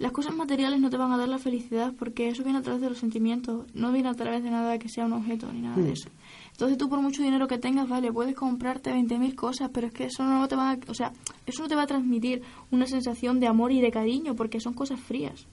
[0.00, 2.80] las cosas materiales no te van a dar la felicidad porque eso viene a través
[2.82, 5.76] de los sentimientos, no viene a través de nada que sea un objeto ni nada
[5.76, 5.84] Mm.
[5.84, 6.08] de eso.
[6.50, 10.06] Entonces tú por mucho dinero que tengas, vale, puedes comprarte 20.000 cosas, pero es que
[10.06, 11.12] eso no te va a, o sea,
[11.46, 12.42] eso no te va a transmitir
[12.72, 15.46] una sensación de amor y de cariño porque son cosas frías.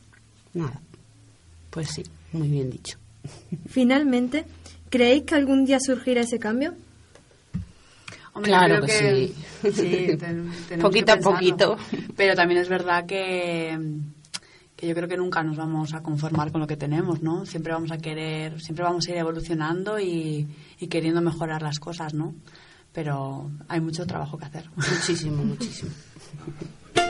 [0.55, 0.81] Nada.
[1.69, 2.01] Pues sí,
[2.33, 2.97] muy bien dicho.
[3.67, 4.45] Finalmente,
[4.95, 6.73] ¿creéis que algún día surgirá ese cambio?
[8.33, 9.71] Hombre, Claro que sí.
[9.73, 10.17] sí, ten-
[10.67, 11.77] tenemos Poquito que a poquito.
[12.15, 13.77] Pero también es verdad que,
[14.75, 17.45] que yo creo que nunca nos vamos a conformar con lo que tenemos, ¿no?
[17.45, 20.47] Siempre vamos a querer, siempre vamos a ir evolucionando y,
[20.79, 22.33] y queriendo mejorar las cosas, ¿no?
[22.93, 24.69] Pero hay mucho trabajo que hacer.
[24.75, 25.91] Muchísimo, muchísimo.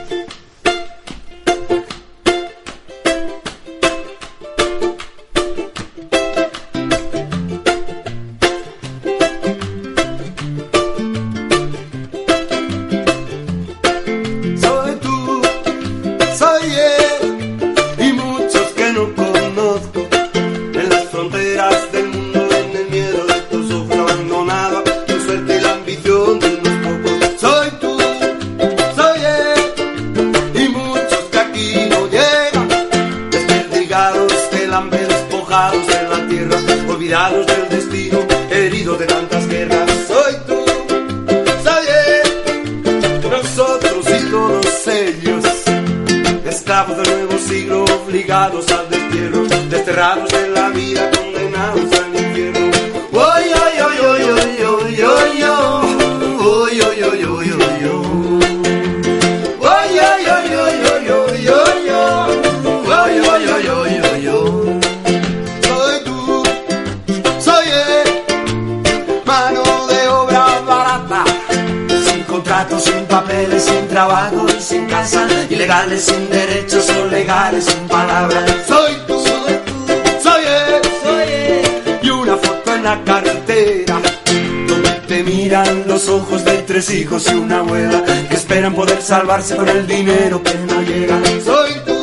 [86.86, 88.02] tres hijos y una abuela.
[88.28, 91.20] Que esperan poder salvarse con el dinero que no llega.
[91.44, 91.94] Soy tú,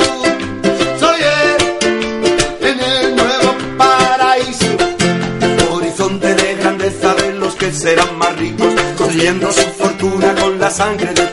[0.99, 1.61] soy él.
[2.61, 4.65] En el nuevo paraíso
[5.71, 11.13] horizonte de grandeza de los que serán más ricos, construyendo su fortuna con la sangre
[11.13, 11.32] de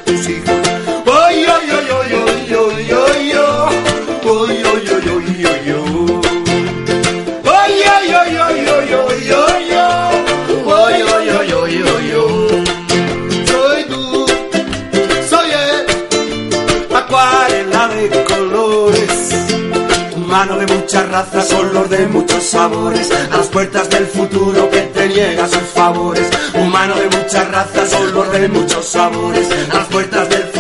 [21.11, 26.28] razas, olor de muchos sabores, a las puertas del futuro que te niega sus favores.
[26.54, 30.59] Humano de muchas razas, olor de muchos sabores, a las puertas del futuro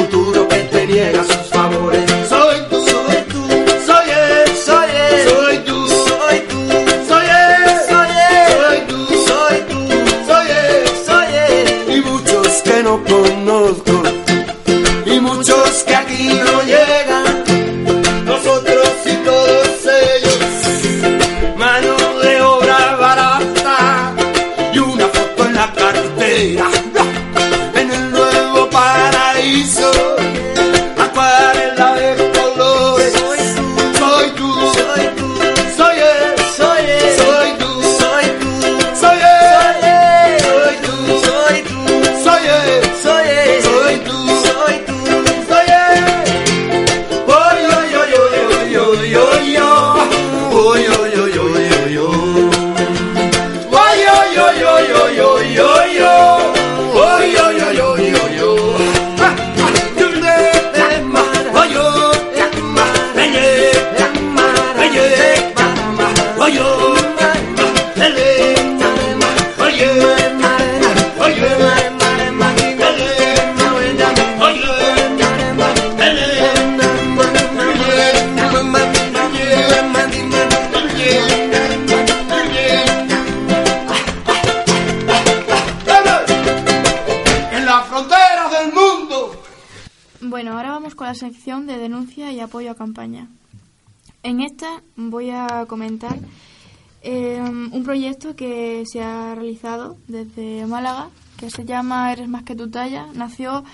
[101.50, 103.06] se llama Eres más que tu talla.
[103.14, 103.64] Nació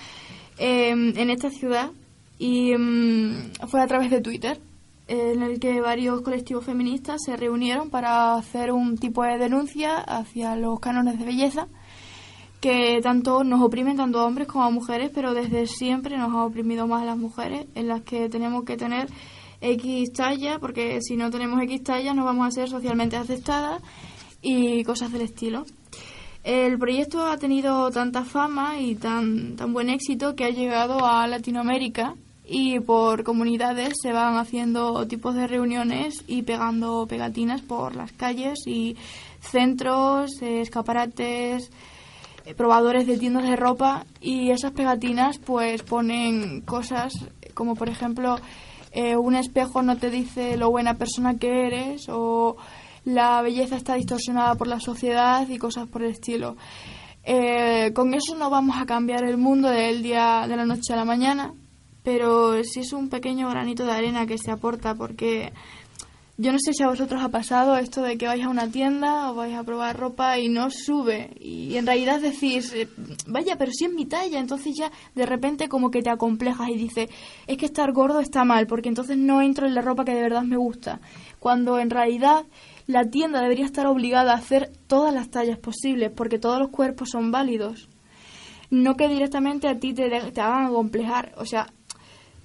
[0.57, 1.91] eh, en esta ciudad
[2.39, 4.59] y mm, fue a través de Twitter,
[5.07, 10.55] en el que varios colectivos feministas se reunieron para hacer un tipo de denuncia hacia
[10.55, 11.67] los cánones de belleza
[12.59, 16.43] que tanto nos oprimen tanto a hombres como a mujeres, pero desde siempre nos ha
[16.43, 19.07] oprimido más a las mujeres, en las que tenemos que tener
[19.61, 23.81] X talla, porque si no tenemos X talla no vamos a ser socialmente aceptadas
[24.41, 25.65] y cosas del estilo.
[26.47, 31.27] El proyecto ha tenido tanta fama y tan, tan buen éxito que ha llegado a
[31.27, 38.13] Latinoamérica y por comunidades se van haciendo tipos de reuniones y pegando pegatinas por las
[38.13, 38.95] calles y
[39.41, 41.69] centros, escaparates,
[42.45, 47.11] eh, probadores de tiendas de ropa y esas pegatinas pues ponen cosas
[47.55, 48.37] como por ejemplo
[48.93, 52.55] eh, un espejo no te dice lo buena persona que eres o
[53.07, 56.57] la belleza está distorsionada por la sociedad y cosas por el estilo.
[57.23, 60.97] Eh, con eso no vamos a cambiar el mundo del día de la noche a
[60.97, 61.53] la mañana,
[62.03, 65.53] pero sí es un pequeño granito de arena que se aporta porque
[66.39, 69.31] yo no sé si a vosotros ha pasado esto de que vais a una tienda
[69.31, 71.31] o vais a probar ropa y no sube.
[71.39, 72.89] Y en realidad decís, eh,
[73.25, 74.39] vaya, pero si es mi talla.
[74.39, 77.09] Entonces ya de repente como que te acomplejas y dices,
[77.47, 80.21] es que estar gordo está mal, porque entonces no entro en la ropa que de
[80.21, 80.99] verdad me gusta.
[81.39, 82.45] Cuando en realidad
[82.87, 87.09] la tienda debería estar obligada a hacer todas las tallas posibles, porque todos los cuerpos
[87.11, 87.87] son válidos.
[88.69, 91.33] No que directamente a ti te, de- te hagan acomplejar.
[91.37, 91.67] O sea,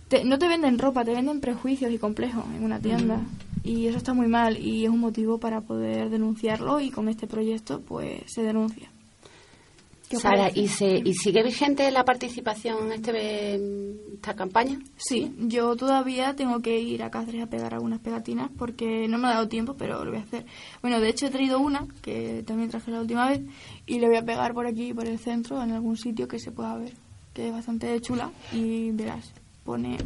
[0.09, 3.21] te- no te venden ropa, te venden prejuicios y complejos en una tienda.
[3.65, 7.27] Y eso está muy mal y es un motivo para poder denunciarlo y con este
[7.27, 8.91] proyecto pues se denuncia.
[10.13, 10.51] ¿Qué os Sara?
[10.55, 13.55] ¿y, se, ¿y sigue vigente la participación en este,
[14.13, 14.79] esta campaña?
[14.99, 19.29] Sí, yo todavía tengo que ir a Cáceres a pegar algunas pegatinas porque no me
[19.29, 20.45] ha dado tiempo, pero lo voy a hacer.
[20.83, 23.41] Bueno, de hecho he traído una que también traje la última vez
[23.87, 26.53] y le voy a pegar por aquí, por el centro, en algún sitio que se
[26.53, 26.93] pueda ver,
[27.33, 29.33] que es bastante chula y verás,
[29.65, 29.97] pone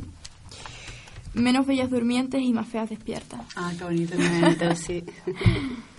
[1.35, 3.41] menos bellas durmientes y más feas despiertas.
[3.57, 4.17] Ah, qué bonito.
[4.17, 5.05] Qué bonito, sí.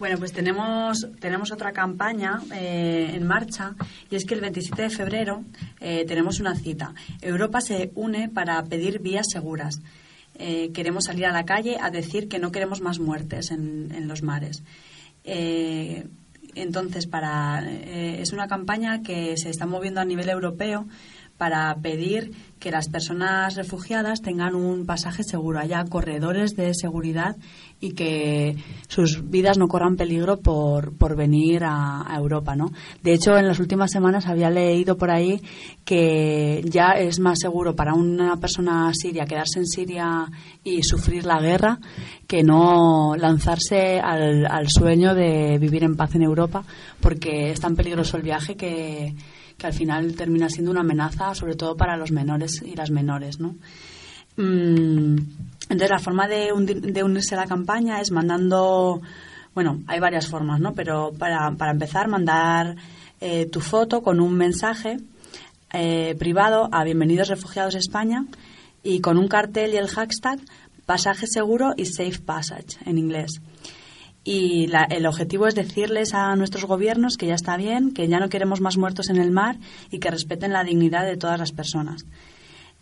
[0.00, 3.74] Bueno, pues tenemos, tenemos otra campaña eh, en marcha
[4.10, 5.44] y es que el 27 de febrero
[5.78, 6.94] eh, tenemos una cita.
[7.20, 9.82] Europa se une para pedir vías seguras.
[10.36, 14.08] Eh, queremos salir a la calle a decir que no queremos más muertes en, en
[14.08, 14.62] los mares.
[15.24, 16.06] Eh,
[16.54, 20.86] entonces, para, es una campaña que se está moviendo a nivel europeo
[21.40, 27.34] para pedir que las personas refugiadas tengan un pasaje seguro, haya corredores de seguridad
[27.80, 28.56] y que
[28.88, 32.72] sus vidas no corran peligro por, por venir a, a Europa, ¿no?
[33.02, 35.40] De hecho, en las últimas semanas había leído por ahí
[35.86, 40.26] que ya es más seguro para una persona siria quedarse en Siria
[40.62, 41.78] y sufrir la guerra
[42.26, 46.64] que no lanzarse al, al sueño de vivir en paz en Europa,
[47.00, 49.14] porque es tan peligroso el viaje que,
[49.60, 53.38] que al final termina siendo una amenaza, sobre todo para los menores y las menores,
[53.38, 53.56] ¿no?
[54.36, 55.16] Mm,
[55.68, 59.00] Entonces, la forma de, unirse a la campaña es mandando,
[59.54, 60.72] bueno, hay varias formas, ¿no?
[60.72, 62.76] Pero para, para empezar, mandar
[63.20, 64.96] eh, tu foto con un mensaje
[65.72, 68.24] eh, privado a Bienvenidos Refugiados España
[68.82, 70.40] y con un cartel y el hashtag
[70.86, 73.40] pasaje seguro y safe passage en inglés.
[74.22, 78.18] Y la- el objetivo es decirles a nuestros gobiernos que ya está bien, que ya
[78.20, 79.56] no queremos más muertos en el mar
[79.90, 82.04] y que respeten la dignidad de todas las personas.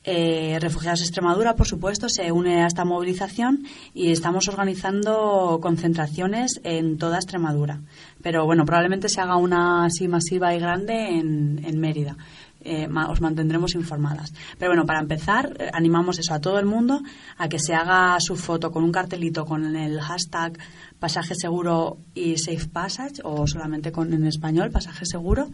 [0.04, 3.64] Eh, Refugiados Extremadura, por supuesto, se une a esta movilización
[3.94, 7.80] y estamos organizando concentraciones en toda Extremadura.
[8.22, 12.16] Pero bueno, probablemente se haga una así masiva y grande en, Mérida.
[12.60, 14.32] Eh, os mantendremos informadas.
[14.58, 17.00] Pero bueno, para empezar, eh, animamos eso a todo el mundo
[17.36, 20.58] a que se haga su foto con un cartelito con el hashtag
[20.98, 25.50] pasaje seguro y safe passage o solamente con en español pasaje seguro.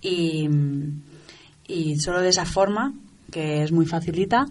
[0.00, 0.48] Y,
[1.98, 2.94] solo de esa forma
[3.30, 4.46] que es muy facilita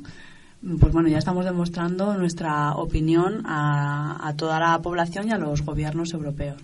[0.79, 6.13] pues bueno ya estamos demostrando nuestra opinión a toda la población y a los gobiernos
[6.13, 6.61] europeos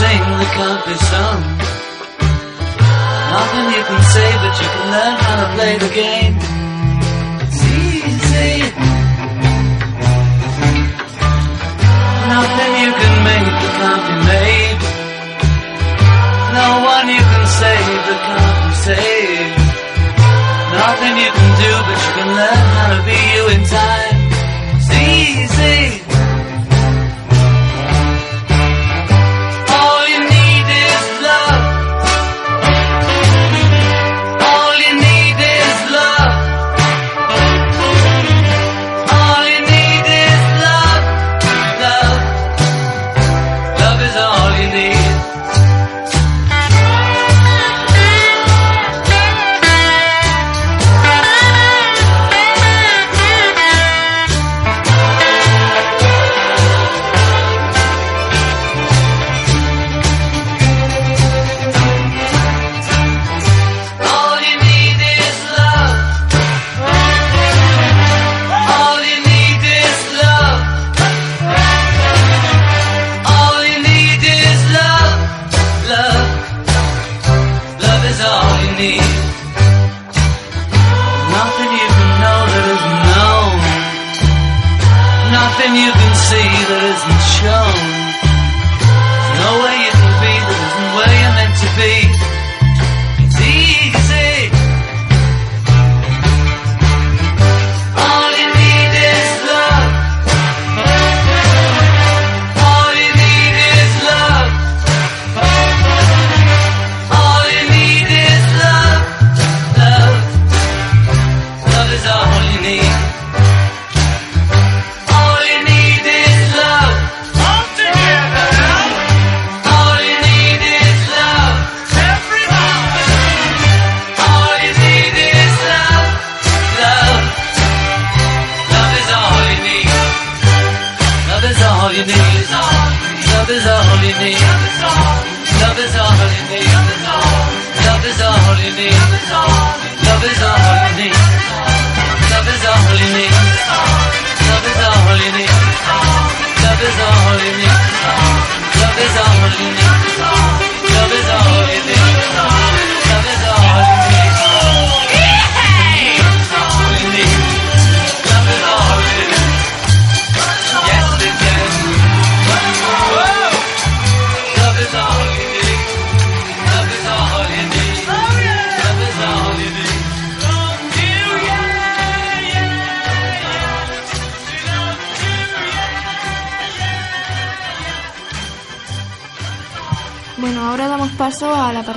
[0.00, 1.40] sing that can't be sung.
[3.36, 6.59] Nothing you can say, but you can learn how to play the game.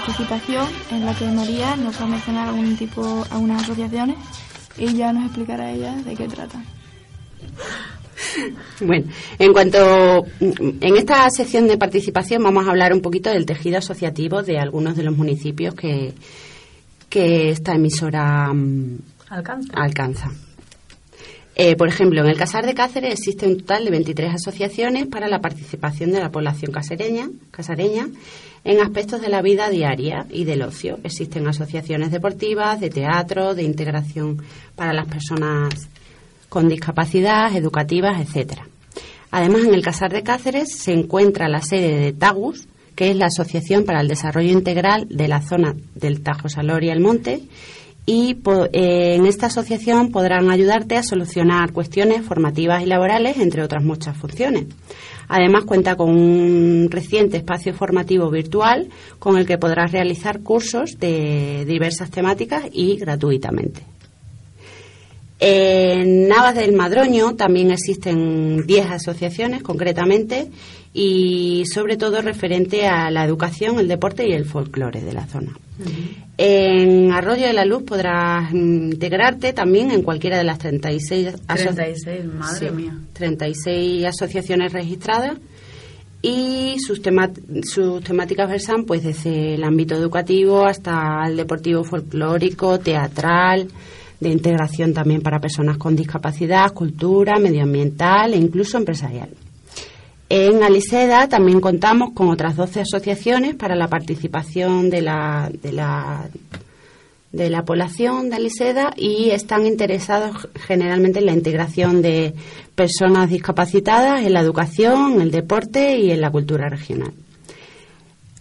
[0.06, 4.18] Participación en la que María nos va a mencionar algún tipo, algunas asociaciones
[4.78, 6.66] y ya nos explicará ella de qué tratan.
[8.82, 9.06] Bueno,
[9.40, 14.44] en cuanto en esta sección de participación vamos a hablar un poquito del tejido asociativo
[14.44, 16.14] de algunos de los municipios que,
[17.10, 18.98] que esta emisora mm,
[19.30, 19.74] Alcanza.
[19.74, 20.32] alcanza.
[21.56, 25.28] Eh, por ejemplo, en el Casar de Cáceres existe un total de 23 asociaciones para
[25.28, 28.08] la participación de la población casereña, casareña
[28.64, 31.00] en aspectos de la vida diaria y del ocio.
[31.04, 34.42] Existen asociaciones deportivas, de teatro, de integración
[34.76, 35.90] para las personas
[36.50, 38.68] con discapacidad, educativas, etcétera.
[39.32, 43.26] Además, en el Casar de Cáceres se encuentra la sede de TAGUS, que es la
[43.26, 47.42] Asociación para el Desarrollo Integral de la zona del Tajo Salor y el Monte,
[48.06, 48.38] y
[48.74, 54.18] eh, en esta asociación podrán ayudarte a solucionar cuestiones formativas y laborales, entre otras muchas
[54.18, 54.66] funciones.
[55.30, 58.90] Además, cuenta con un reciente espacio formativo virtual
[59.20, 63.82] con el que podrás realizar cursos de diversas temáticas y gratuitamente.
[65.40, 70.50] En Navas del Madroño también existen 10 asociaciones concretamente
[70.94, 75.52] y sobre todo referente a la educación, el deporte y el folclore de la zona.
[76.38, 81.74] En Arroyo de la Luz podrás mm, integrarte también en cualquiera de las 36, aso-
[81.76, 82.98] 36, madre Sí, mía.
[83.14, 85.38] 36 asociaciones registradas
[86.24, 87.02] y sus,
[87.64, 93.68] sus temáticas versan pues desde el ámbito educativo hasta el deportivo folclórico, teatral,
[94.20, 99.30] de integración también para personas con discapacidad, cultura, medioambiental e incluso empresarial.
[100.36, 106.28] En Aliseda también contamos con otras 12 asociaciones para la participación de la, de la,
[107.32, 112.34] de la población de Aliseda y están interesados generalmente en la integración de
[112.74, 117.14] personas discapacitadas en la educación, en el deporte y en la cultura regional.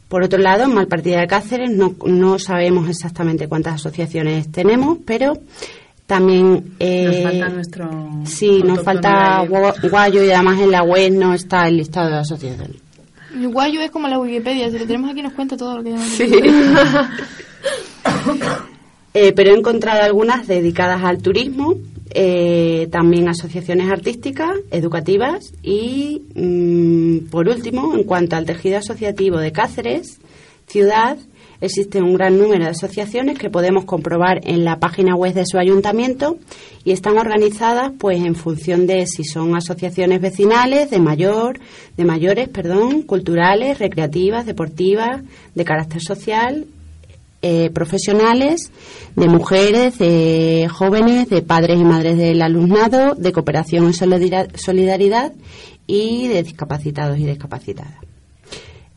[0.08, 5.34] Por otro lado, en Malpartida de Cáceres no, no sabemos exactamente cuántas asociaciones tenemos, pero
[6.12, 6.74] también...
[6.78, 7.90] eh, Nos falta nuestro.
[8.24, 12.16] Sí, nos falta Gua- Guayo y además en la web no está el listado de
[12.18, 12.76] asociaciones.
[13.34, 15.90] El guayo es como la Wikipedia, si lo tenemos aquí nos cuenta todo lo que
[15.90, 16.08] tenemos.
[16.08, 16.30] Sí.
[19.14, 21.74] Eh, pero he encontrado algunas dedicadas al turismo,
[22.14, 29.52] eh, también asociaciones artísticas, educativas y, mm, por último, en cuanto al tejido asociativo de
[29.52, 30.18] Cáceres,
[30.66, 31.18] ciudad,
[31.62, 35.56] existe un gran número de asociaciones que podemos comprobar en la página web de su
[35.58, 36.36] ayuntamiento
[36.84, 41.58] y están organizadas pues en función de si son asociaciones vecinales, de mayor,
[41.96, 45.22] de mayores, perdón, culturales, recreativas, deportivas,
[45.54, 46.66] de carácter social
[47.44, 48.70] eh, profesionales,
[49.16, 55.32] de mujeres, de jóvenes, de padres y madres del alumnado, de cooperación y solidar- solidaridad
[55.86, 58.11] y de discapacitados y discapacitadas.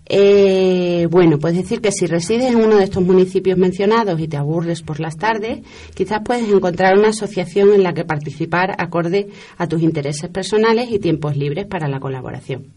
[0.08, 4.38] Eh, bueno, puedes decir que si resides en uno de estos municipios mencionados y te
[4.38, 5.60] aburres por las tardes,
[5.96, 11.00] quizás puedes encontrar una asociación en la que participar acorde a tus intereses personales y
[11.00, 12.68] tiempos libres para la colaboración,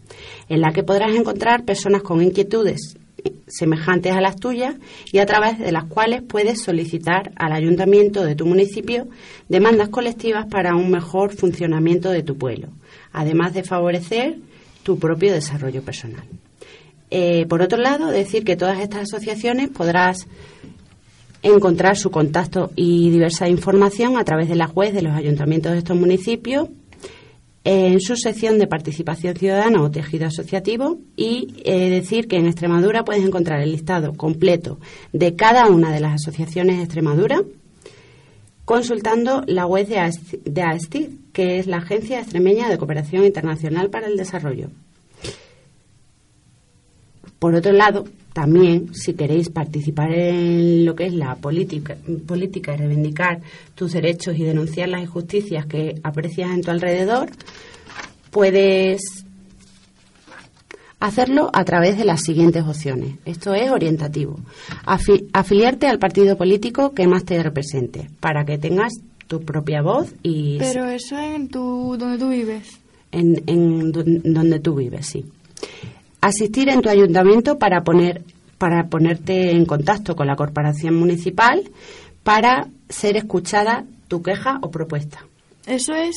[0.47, 2.97] en la que podrás encontrar personas con inquietudes
[3.47, 4.75] semejantes a las tuyas
[5.11, 9.07] y a través de las cuales puedes solicitar al ayuntamiento de tu municipio
[9.49, 12.69] demandas colectivas para un mejor funcionamiento de tu pueblo,
[13.11, 14.37] además de favorecer
[14.83, 16.23] tu propio desarrollo personal.
[17.11, 20.27] Eh, por otro lado, decir que todas estas asociaciones podrás
[21.41, 25.77] encontrar su contacto y diversa información a través de las webs de los ayuntamientos de
[25.79, 26.67] estos municipios
[27.63, 33.03] en su sección de participación ciudadana o tejido asociativo y eh, decir que en Extremadura
[33.03, 34.79] puedes encontrar el listado completo
[35.13, 37.43] de cada una de las asociaciones de Extremadura
[38.65, 43.89] consultando la web de AESTI, de AESTI, que es la Agencia Extremeña de Cooperación Internacional
[43.89, 44.69] para el Desarrollo.
[47.39, 51.95] Por otro lado, también, si queréis participar en lo que es la política,
[52.27, 53.39] política y reivindicar
[53.75, 57.29] tus derechos y denunciar las injusticias que aprecias en tu alrededor,
[58.29, 59.01] puedes
[60.99, 63.15] hacerlo a través de las siguientes opciones.
[63.25, 64.39] Esto es orientativo.
[64.85, 68.93] Afi- afiliarte al partido político que más te represente, para que tengas
[69.27, 72.79] tu propia voz y Pero eso en tu, donde tú vives.
[73.11, 75.25] en, en don- donde tú vives, sí.
[76.21, 78.23] Asistir en tu ayuntamiento para poner
[78.57, 81.63] para ponerte en contacto con la corporación municipal
[82.23, 85.25] para ser escuchada tu queja o propuesta.
[85.65, 86.15] Eso es...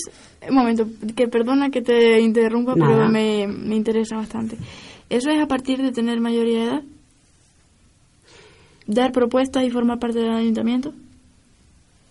[0.48, 2.96] Un momento, que perdona que te interrumpa, Nada.
[2.96, 4.56] pero me, me interesa bastante.
[5.08, 6.82] ¿Eso es a partir de tener mayoría de edad?
[8.88, 10.92] ¿Dar propuestas y formar parte del ayuntamiento?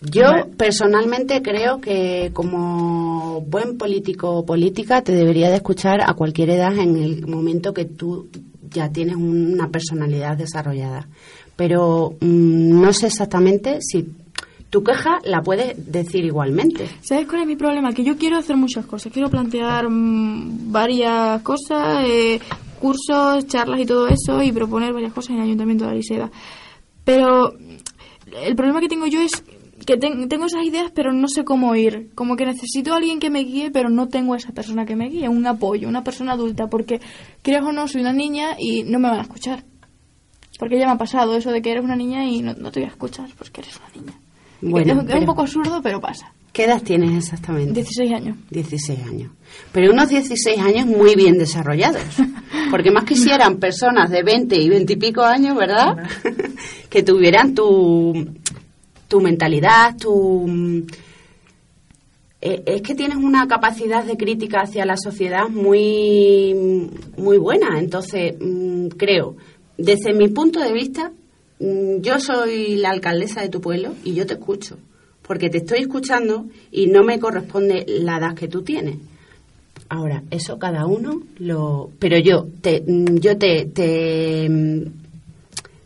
[0.02, 6.50] Yo personalmente creo que como buen político o política te debería de escuchar a cualquier
[6.50, 8.28] edad en el momento que tú
[8.72, 11.08] ya tienes una personalidad desarrollada.
[11.56, 14.08] Pero mm, no sé exactamente si
[14.72, 16.88] tu queja la puedes decir igualmente.
[17.02, 17.94] ¿Sabes cuál es mi problema?
[17.94, 19.14] Que yo quiero hacer muchas cosas.
[19.14, 22.40] Quiero plantear mm, varias cosas, eh,
[22.80, 26.32] cursos, charlas y todo eso, y proponer varias cosas en el Ayuntamiento de Ariseda.
[27.04, 27.54] Pero
[28.44, 29.44] el problema que tengo yo es
[29.86, 32.10] que ten- tengo esas ideas, pero no sé cómo ir.
[32.16, 34.96] Como que necesito a alguien que me guíe, pero no tengo a esa persona que
[34.96, 37.00] me guíe, un apoyo, una persona adulta, porque
[37.42, 39.64] creas o no, soy una niña y no me van a escuchar.
[40.60, 42.80] Porque ya me ha pasado eso de que eres una niña y no, no te
[42.82, 44.18] voy a escuchar porque eres una niña.
[44.62, 46.32] Bueno, es, es un poco absurdo, pero pasa.
[46.54, 47.74] ¿Qué edad tienes exactamente?
[47.74, 48.38] 16 años.
[48.52, 49.32] 16 años.
[49.72, 52.04] Pero unos 16 años muy bien desarrollados.
[52.70, 55.98] Porque más quisieran personas de 20 y 20 y pico años, ¿verdad?
[56.90, 58.14] que tuvieran tu,
[59.12, 60.48] tu mentalidad, tu...
[62.40, 66.56] eh, Es que tienes una capacidad de crítica hacia la sociedad muy,
[67.18, 67.78] muy buena.
[67.78, 69.36] Entonces, mm, creo,
[69.78, 71.12] desde mi punto de vista,
[71.60, 74.78] mm, yo soy la alcaldesa de tu pueblo y yo te escucho
[75.24, 78.96] porque te estoy escuchando y no me corresponde la edad que tú tienes.
[79.90, 81.90] Ahora, eso cada uno lo...
[82.00, 85.01] Pero yo te, mm, yo te, te, mm,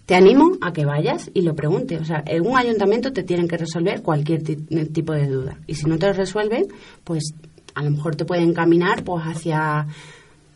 [0.05, 1.99] te animo a que vayas y lo preguntes.
[2.01, 4.55] O sea, en un ayuntamiento te tienen que resolver cualquier ti-
[4.93, 5.57] tipo de duda.
[5.67, 6.67] Y si no te lo resuelven,
[7.03, 7.33] pues
[7.73, 9.87] a lo mejor te pueden caminar pues hacia...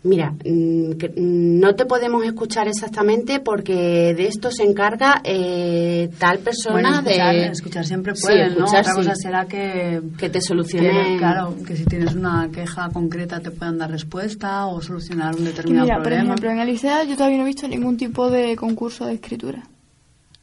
[0.02, 6.39] Mira, mm, mm, no te podemos escuchar exactamente porque de esto se encarga eh, tal
[6.39, 7.45] persona Bueno, escuchar, de...
[7.47, 8.66] escuchar siempre Sí, pueden, ¿no?
[8.66, 10.02] escuchar Otra cosa será que...
[10.18, 14.68] Que te solucionen- que, claro, que si tienes una queja concreta te puedan dar respuesta
[14.68, 16.24] o solucionar un determinado mira, por problema.
[16.24, 19.64] ejemplo, en Alicea yo todavía no he visto ningún tipo de concurso de escritura.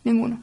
[0.05, 0.43] Ninguno.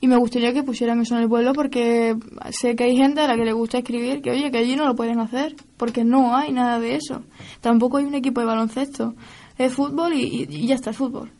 [0.00, 2.16] Y me gustaría que pusieran eso en el pueblo porque
[2.50, 4.86] sé que hay gente a la que le gusta escribir que, oye, que allí no
[4.86, 7.22] lo pueden hacer porque no hay nada de eso.
[7.60, 9.14] Tampoco hay un equipo de baloncesto.
[9.58, 11.30] Es fútbol y, y- ya está, es fútbol.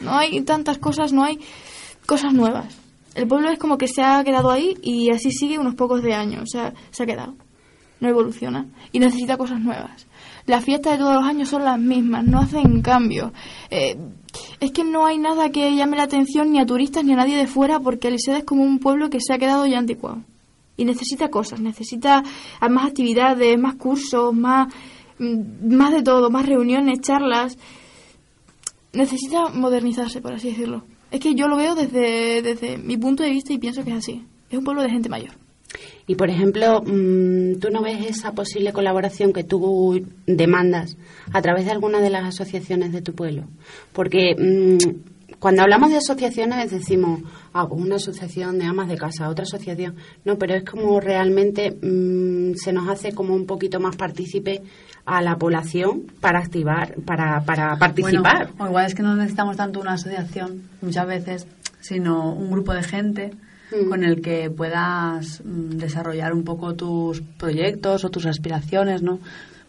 [0.00, 1.40] No hay tantas cosas, no hay
[2.06, 2.76] cosas nuevas.
[3.14, 6.14] El pueblo es como que se ha quedado ahí y así sigue unos pocos de
[6.14, 6.42] años.
[6.42, 7.34] O sea, se ha quedado.
[8.00, 8.66] No evoluciona.
[8.92, 10.06] Y necesita cosas nuevas.
[10.50, 13.30] Las fiestas de todos los años son las mismas, no hacen cambios.
[13.70, 13.96] Eh,
[14.58, 17.36] es que no hay nada que llame la atención ni a turistas ni a nadie
[17.36, 20.24] de fuera porque Aliseda es como un pueblo que se ha quedado ya anticuado.
[20.76, 22.24] Y necesita cosas, necesita
[22.68, 24.74] más actividades, más cursos, más,
[25.20, 27.56] mm, más de todo, más reuniones, charlas.
[28.92, 30.82] Necesita modernizarse, por así decirlo.
[31.12, 33.98] Es que yo lo veo desde, desde mi punto de vista y pienso que es
[33.98, 34.24] así.
[34.50, 35.39] Es un pueblo de gente mayor.
[36.10, 40.96] Y, por ejemplo, mm, ¿tú no ves esa posible colaboración que tú demandas
[41.32, 43.44] a través de alguna de las asociaciones de tu pueblo?
[43.92, 47.20] Porque mm, cuando hablamos de asociaciones decimos,
[47.52, 49.94] ah, pues una asociación de amas de casa, otra asociación.
[50.24, 54.62] No, pero es como realmente mm, se nos hace como un poquito más partícipe
[55.04, 58.48] a la población para activar, para, para participar.
[58.48, 61.46] Bueno, o igual es que no necesitamos tanto una asociación, muchas veces,
[61.78, 63.30] sino un grupo de gente
[63.70, 63.88] Mm.
[63.88, 69.20] con el que puedas mm, desarrollar un poco tus proyectos o tus aspiraciones, ¿no?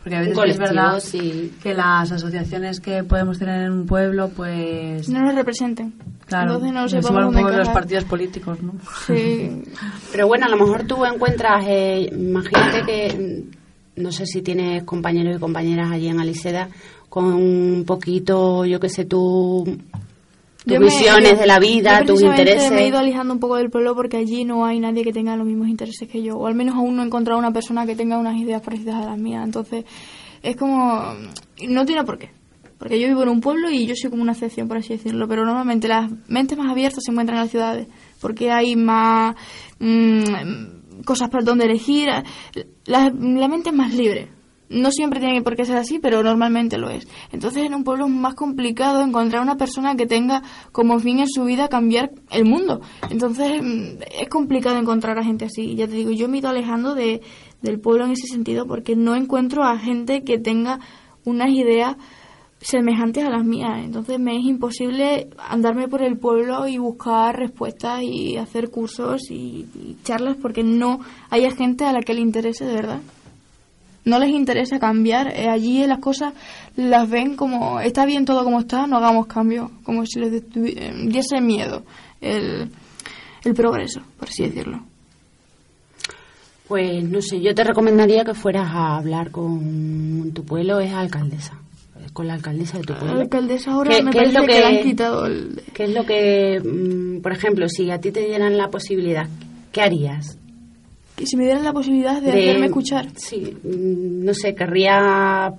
[0.04, 1.54] Porque a veces es verdad sí.
[1.62, 5.08] que las asociaciones que podemos tener en un pueblo, pues...
[5.10, 5.94] No nos representen.
[6.26, 7.74] Claro, Entonces no nos un poco los encajar.
[7.74, 8.74] partidos políticos, ¿no?
[9.06, 9.64] Sí.
[10.12, 13.46] Pero bueno, a lo mejor tú encuentras, eh, imagínate que,
[13.96, 16.70] mm, no sé si tienes compañeros y compañeras allí en Aliseda,
[17.08, 19.66] con un poquito, yo qué sé, tú,
[20.66, 22.72] tus me- visiones yo- de la vida, tus intereses.
[22.72, 25.36] Me he ido alejando un poco del pueblo porque allí no hay nadie que tenga
[25.36, 27.96] los mismos intereses que yo, o al menos aún no he encontrado una persona que
[27.96, 29.44] tenga unas ideas parecidas a las mías.
[29.44, 29.86] Entonces,
[30.44, 31.04] es como.
[31.68, 32.30] No tiene por qué.
[32.78, 35.28] Porque yo vivo en un pueblo y yo soy como una excepción, por así decirlo.
[35.28, 37.88] Pero normalmente las mentes más abiertas se encuentran en las ciudades.
[38.20, 39.36] Porque hay más
[39.80, 42.10] mm, cosas para donde elegir.
[42.86, 44.30] La, la mente es más libre.
[44.72, 47.08] No siempre tiene por qué ser así, pero normalmente lo es.
[47.32, 50.42] Entonces en un pueblo es más complicado encontrar una persona que tenga
[50.72, 52.82] como fin en su vida cambiar el mundo.
[53.10, 55.76] Entonces mm, es complicado encontrar a gente así.
[55.76, 57.22] Ya te digo, yo me he ido alejando de,
[57.62, 60.80] del pueblo en ese sentido porque no encuentro a gente que tenga
[61.26, 61.98] unas ideas
[62.62, 63.84] semejantes a las mías.
[63.84, 69.68] Entonces me es imposible andarme por el pueblo y buscar respuestas y hacer cursos y,
[69.76, 71.00] y charlas porque no
[71.30, 73.02] haya gente a la que le interese de verdad.
[74.04, 75.28] No les interesa cambiar.
[75.36, 76.34] Eh, allí las cosas
[76.76, 80.94] las ven como está bien todo como está, no hagamos cambio, como si les eh,
[81.08, 81.84] diese miedo
[82.20, 82.72] el,
[83.44, 84.82] el progreso, por así decirlo.
[86.68, 91.60] Pues no sé, yo te recomendaría que fueras a hablar con tu pueblo, es alcaldesa,
[92.14, 93.16] con la alcaldesa de tu pueblo.
[93.16, 95.62] La alcaldesa ahora ¿Qué- me qué es parece lo que, que- le han quitado el...
[95.74, 99.28] ¿Qué es lo que, mm, por ejemplo, si a ti te dieran la posibilidad,
[99.74, 100.38] ¿qué harías?
[101.22, 103.08] Que si me dieran la posibilidad de, hacerme escuchar.
[103.16, 105.54] Sí, mm, no sé, querría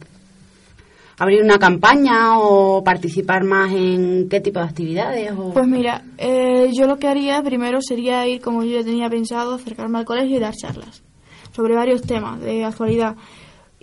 [1.19, 5.33] abrir una campaña o participar más en qué tipo de actividades.
[5.33, 5.53] O...
[5.53, 9.55] Pues mira, eh, yo lo que haría primero sería ir, como yo ya tenía pensado,
[9.55, 11.03] acercarme al colegio y dar charlas
[11.55, 13.17] sobre varios temas de actualidad.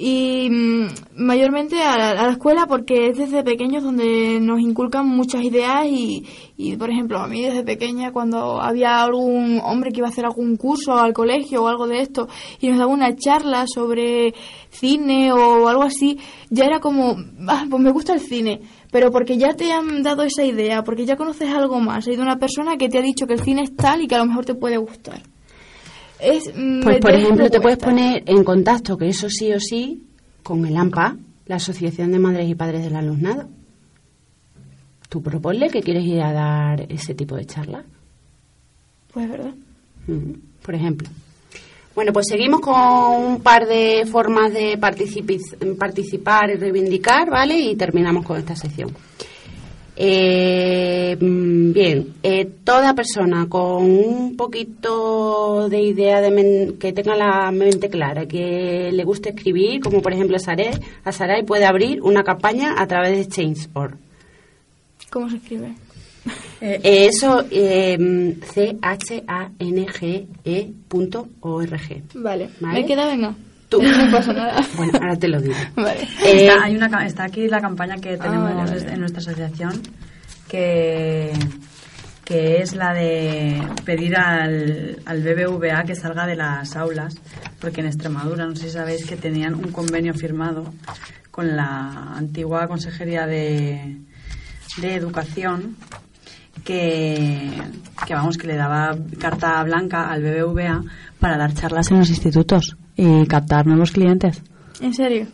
[0.02, 0.88] Y mm,
[1.18, 5.88] mayormente a la, a la escuela porque es desde pequeños donde nos inculcan muchas ideas
[5.88, 6.26] y,
[6.56, 10.24] y, por ejemplo, a mí desde pequeña cuando había algún hombre que iba a hacer
[10.24, 12.30] algún curso al colegio o algo de esto
[12.62, 14.34] y nos daba una charla sobre
[14.70, 16.18] cine o algo así,
[16.50, 17.18] ya era como,
[17.50, 21.06] ah, pues me gusta el cine, pero porque ya te han dado esa idea, porque
[21.06, 23.64] ya conoces algo más, hay de una persona que te ha dicho que el cine
[23.64, 25.22] es tal y que a lo mejor te puede gustar.
[26.20, 26.52] Es,
[26.84, 30.04] Pues, por ejemplo, te puedes poner en contacto, que eso sí o sí,
[30.44, 33.48] con el AMPA, la Asociación de Madres y Padres del Alumnado.
[35.08, 37.86] Tú proponle que quieres ir a dar ese tipo de charlas,
[39.12, 39.54] Pues verdad.
[40.08, 41.10] Mm, por ejemplo.
[41.96, 47.58] Bueno, pues seguimos con un par de formas de participar y reivindicar, ¿vale?
[47.60, 48.92] Y terminamos con esta sección.
[50.02, 57.18] Eh, mm, bien, eh, toda persona con un poquito de idea de men- que tenga
[57.18, 60.70] la mente clara, que le guste escribir, como por ejemplo a Saray,
[61.04, 63.98] a Saray puede abrir una campaña a través de Change.org.
[65.12, 65.74] ¿Cómo se escribe?
[66.62, 67.98] Eh, eso, eh,
[68.54, 72.02] C-H-A-N-G-E punto O-R-G.
[72.16, 72.50] Vale.
[72.60, 72.82] Vale.
[72.82, 73.08] ¿Me queda?
[73.08, 73.34] Venga.
[73.70, 73.82] Tú.
[73.82, 74.62] No pasa nada.
[74.78, 75.56] Bueno, ahora te lo digo.
[75.76, 76.02] Vale.
[76.26, 78.94] Eh, está, hay una, ca- está aquí la campaña que tenemos vale, vale.
[78.94, 79.82] en nuestra asociación
[80.48, 81.32] que,
[82.26, 87.16] que es la de pedir al, al BBVA que salga de las aulas,
[87.60, 90.74] porque en Extremadura, no sé si sabéis que tenían un convenio firmado
[91.32, 93.98] con la antigua Consejería de,
[94.78, 95.76] de Educación
[96.64, 97.52] que,
[98.06, 100.82] que vamos que le daba carta blanca al BBVA
[101.20, 104.42] para dar charlas en los institutos y captar nuevos clientes.
[104.82, 105.28] ¿En serio?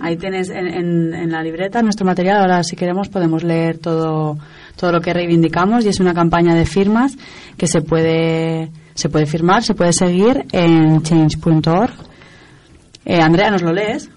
[0.00, 2.40] Ahí tienes en, en- en la libreta nuestro material.
[2.40, 4.36] Ahora, si queremos, podemos leer todo,
[4.76, 5.84] todo lo que reivindicamos.
[5.84, 7.16] Y es una campaña de firmas
[7.56, 11.92] que se puede, se puede firmar, se puede seguir en change.org.
[13.04, 14.10] Eh, Andrea, ¿nos lo lees?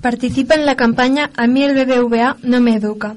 [0.00, 3.14] Participa en la campaña A mí el BBVA no me educa.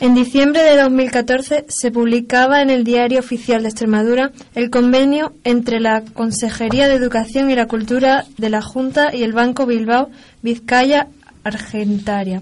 [0.00, 5.78] En diciembre de 2014 se publicaba en el Diario Oficial de Extremadura el convenio entre
[5.78, 10.08] la Consejería de Educación y la Cultura de la Junta y el Banco Bilbao
[10.40, 11.08] Vizcaya
[11.44, 12.40] Argentaria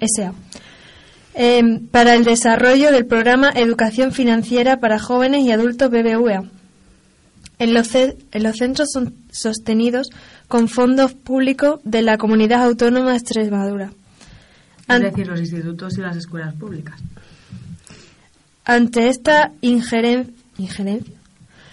[0.00, 0.34] S.A.
[1.34, 6.44] eh, para el desarrollo del programa Educación Financiera para Jóvenes y Adultos BBVA.
[7.58, 7.88] En los,
[8.32, 10.10] los centros son sostenidos
[10.48, 13.90] con fondos públicos de la Comunidad Autónoma de Extremadura.
[14.88, 17.00] Es decir, los institutos y las escuelas públicas.
[18.64, 21.14] Ante esta ingeren- injerencia,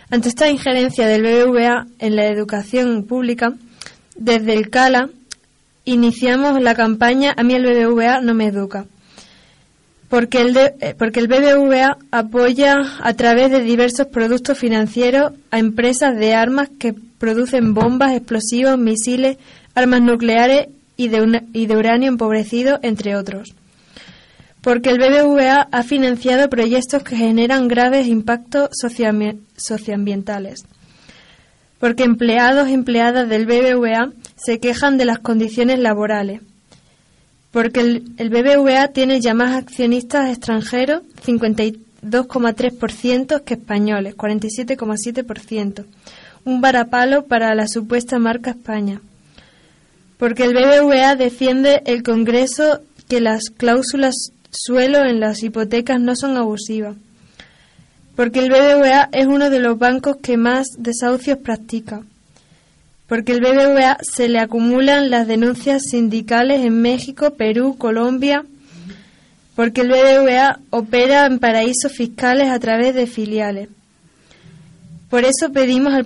[0.09, 3.53] ante esta injerencia del BBVA en la educación pública,
[4.16, 5.09] desde el CALA
[5.86, 8.86] iniciamos la campaña A mí el BBVA no me educa.
[10.09, 15.59] Porque el, de- eh, porque el BBVA apoya a través de diversos productos financieros a
[15.59, 19.38] empresas de armas que producen bombas, explosivos, misiles,
[19.74, 20.68] armas nucleares
[21.04, 23.54] y de, uranio empobrecido, entre otros
[24.62, 28.70] porque el BBVA ha financiado proyectos que generan graves impactos
[29.58, 30.64] socioambientales.
[31.80, 36.41] Porque empleados y empleadas del BBVA se quejan de las condiciones laborales.
[37.49, 45.86] Porque el, el BBVA tiene ya más accionistas extranjeros, 52,3% que españoles, 47,7%.
[46.45, 49.02] Un varapalo para la supuesta marca España
[50.22, 54.13] porque el BBVA defiende el Congreso que las cláusulas
[54.51, 56.95] suelo en las hipotecas no son abusivas,
[58.15, 62.03] porque el BBVA es uno de los bancos que más desahucios practica,
[63.07, 68.45] porque el BBVA se le acumulan las denuncias sindicales en México, Perú, Colombia,
[69.55, 73.69] porque el BBVA opera en paraísos fiscales a través de filiales.
[75.09, 76.05] Por eso pedimos al,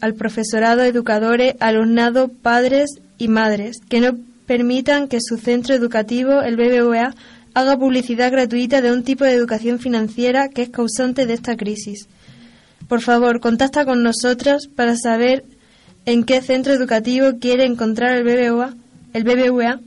[0.00, 6.56] al profesorado, educadores, alumnado, padres y madres que no permitan que su centro educativo, el
[6.56, 7.14] BBVA,
[7.54, 12.06] haga publicidad gratuita de un tipo de educación financiera que es causante de esta crisis.
[12.88, 15.44] Por favor, contacta con nosotros para saber
[16.04, 18.74] en qué centro educativo quiere encontrar el BBVA,
[19.12, 19.80] el BBVA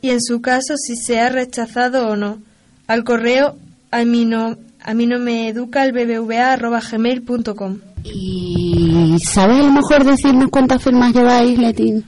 [0.00, 2.38] y en su caso si se ha rechazado o no.
[2.86, 3.56] Al correo
[3.90, 7.78] a mí no, a mí no me educa el BBVA arroba gmail.com.
[8.04, 12.04] ¿Y sabes a lo mejor decirnos cuántas firmas lleváis, Letín?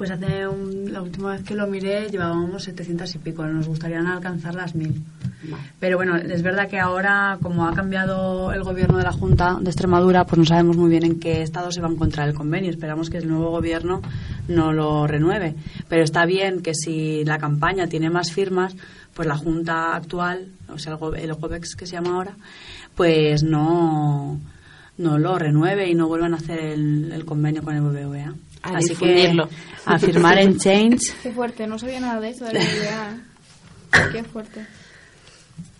[0.00, 3.44] Pues hace un- la última vez que lo miré llevábamos 700 y pico.
[3.44, 4.94] Nos gustaría alcanzar las 1000.
[5.78, 9.68] Pero bueno, es verdad que ahora, como ha cambiado el gobierno de la Junta de
[9.68, 12.70] Extremadura, pues no sabemos muy bien en qué estado se va a encontrar el convenio.
[12.70, 14.00] Esperamos que el nuevo gobierno
[14.48, 15.54] no lo renueve.
[15.90, 18.74] Pero está bien que si la campaña tiene más firmas,
[19.12, 22.32] pues la Junta actual, o sea, el, go- el GOVEX que se llama ahora,
[22.94, 24.40] pues no,
[24.96, 28.32] no lo renueve y no vuelvan a hacer el, el convenio con el BBVA.
[28.62, 29.48] A Así difundirlo.
[29.48, 29.54] que
[29.86, 31.14] a firmar en Change.
[31.22, 32.60] Qué fuerte, no sabía nada de eso de la
[33.92, 34.10] BBVA.
[34.12, 34.66] Qué fuerte.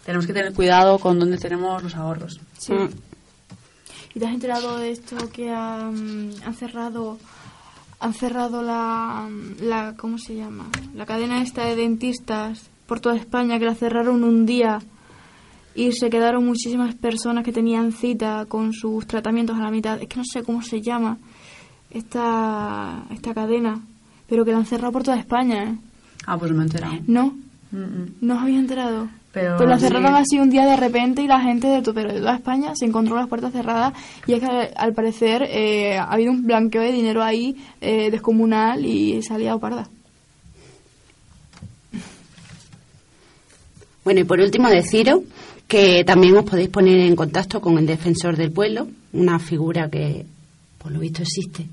[0.05, 2.41] Tenemos que tener cuidado con dónde tenemos los ahorros.
[2.59, 2.72] Sí.
[4.14, 7.18] ¿Y te has enterado de esto que han, han cerrado
[8.01, 9.28] han cerrado la,
[9.61, 10.70] la ¿cómo se llama?
[10.95, 14.81] La cadena esta de dentistas por toda España que la cerraron un día
[15.74, 20.01] y se quedaron muchísimas personas que tenían cita con sus tratamientos a la mitad.
[20.01, 21.18] Es que no sé cómo se llama
[21.91, 23.80] esta esta cadena,
[24.28, 25.64] pero que la han cerrado por toda España.
[25.64, 25.74] ¿eh?
[26.26, 26.95] Ah, pues no me he enterado.
[27.07, 27.34] No,
[27.72, 28.12] Mm, mm.
[28.22, 29.09] no os habéis enterado.
[29.32, 29.84] Pero Pues la sí.
[29.84, 32.84] cerraron así un día de repente y la gente de, pero de toda España se
[32.84, 33.93] encontró las puertas cerradas
[34.26, 38.11] y es que al, al parecer eh, ha habido un blanqueo de dinero ahí eh,
[38.11, 39.88] descomunal y se ha liado parda.
[44.05, 45.20] Bueno, y por último deciros
[45.68, 50.26] que también os podéis poner en contacto con el defensor del pueblo, una figura que
[50.78, 51.66] por lo visto existe.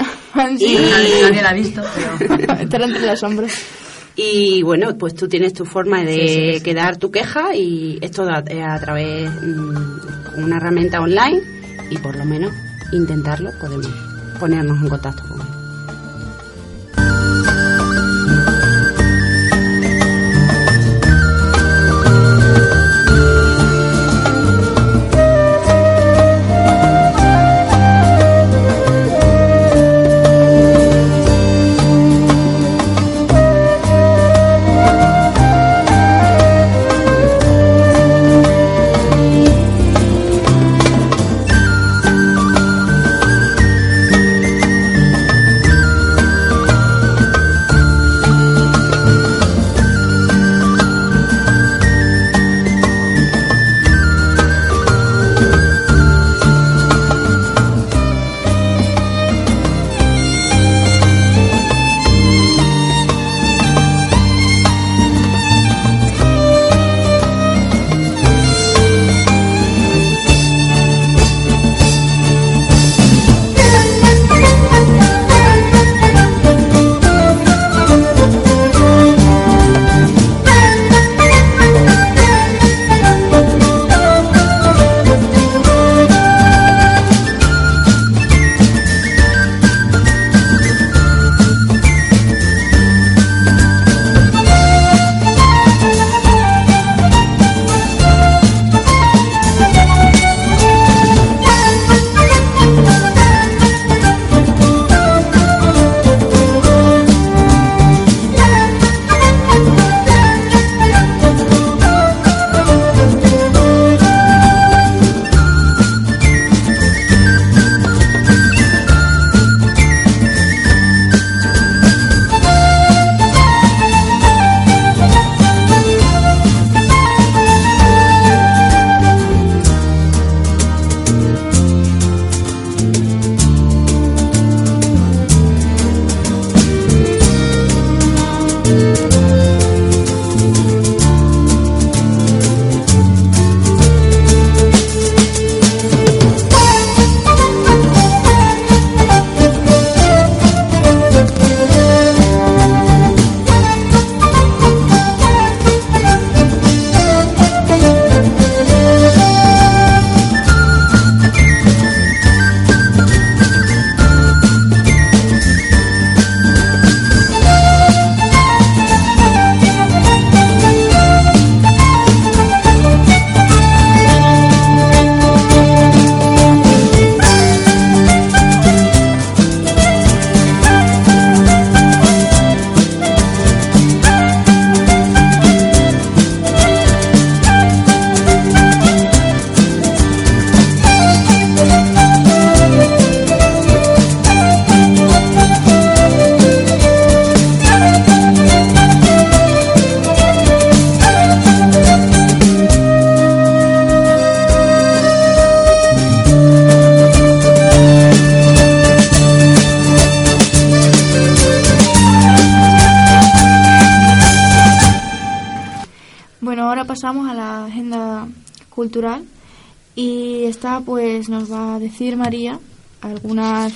[0.58, 0.76] Sí.
[0.78, 1.82] Nadie, nadie la ha visto,
[2.18, 2.52] pero...
[2.60, 3.52] Estará entre las sombras.
[4.16, 6.62] Y bueno, pues tú tienes tu forma de Sí, sí, sí.
[6.62, 9.74] quedar tu queja y esto a, a través mm,
[10.34, 11.40] con una herramienta online
[11.90, 12.52] y por lo menos
[12.92, 13.88] intentarlo podemos
[14.38, 15.46] ponernos en contacto con él.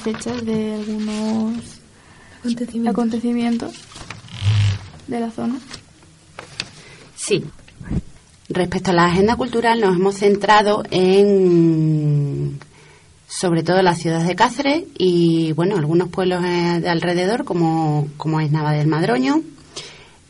[0.05, 1.81] Fechas de algunos
[2.87, 3.73] acontecimientos,
[5.07, 5.59] de la zona.
[7.17, 7.43] Sí.
[8.51, 12.61] Respecto a la agenda cultural nos hemos centrado en
[13.27, 18.41] sobre todo la ciudad de Cáceres y bueno algunos pueblos eh, de alrededor como, como
[18.41, 19.43] es Nava del Madroño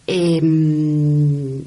[0.06, 1.62] em,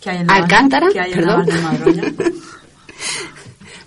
[0.00, 2.02] ¿Qué hay en Alcántara qué hay en perdón del Madroño?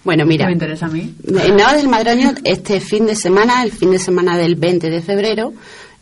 [0.07, 1.13] bueno mira Me interesa a mí.
[1.27, 5.01] En Nava del Madroño, este fin de semana, el fin de semana del 20 de
[5.01, 5.51] febrero,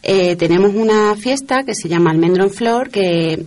[0.04, 3.44] eh, tenemos una fiesta que se llama Almendro en Flor, que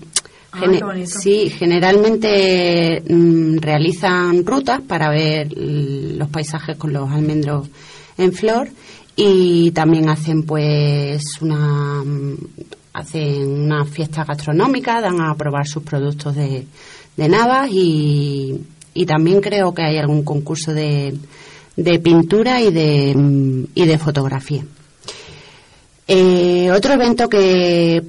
[0.50, 7.68] Ah, gene- qué sí, generalmente mm, realizan rutas para ver los paisajes con los almendros
[8.16, 8.68] en flor
[9.14, 12.36] y también hacen pues una mm,
[12.94, 16.64] hacen una fiesta gastronómica, dan a probar sus productos de,
[17.16, 18.58] de Navas y,
[18.98, 21.14] y también creo que hay algún concurso de,
[21.76, 24.64] de pintura y de, mm, y de fotografía.
[26.08, 28.02] Eh, otro evento que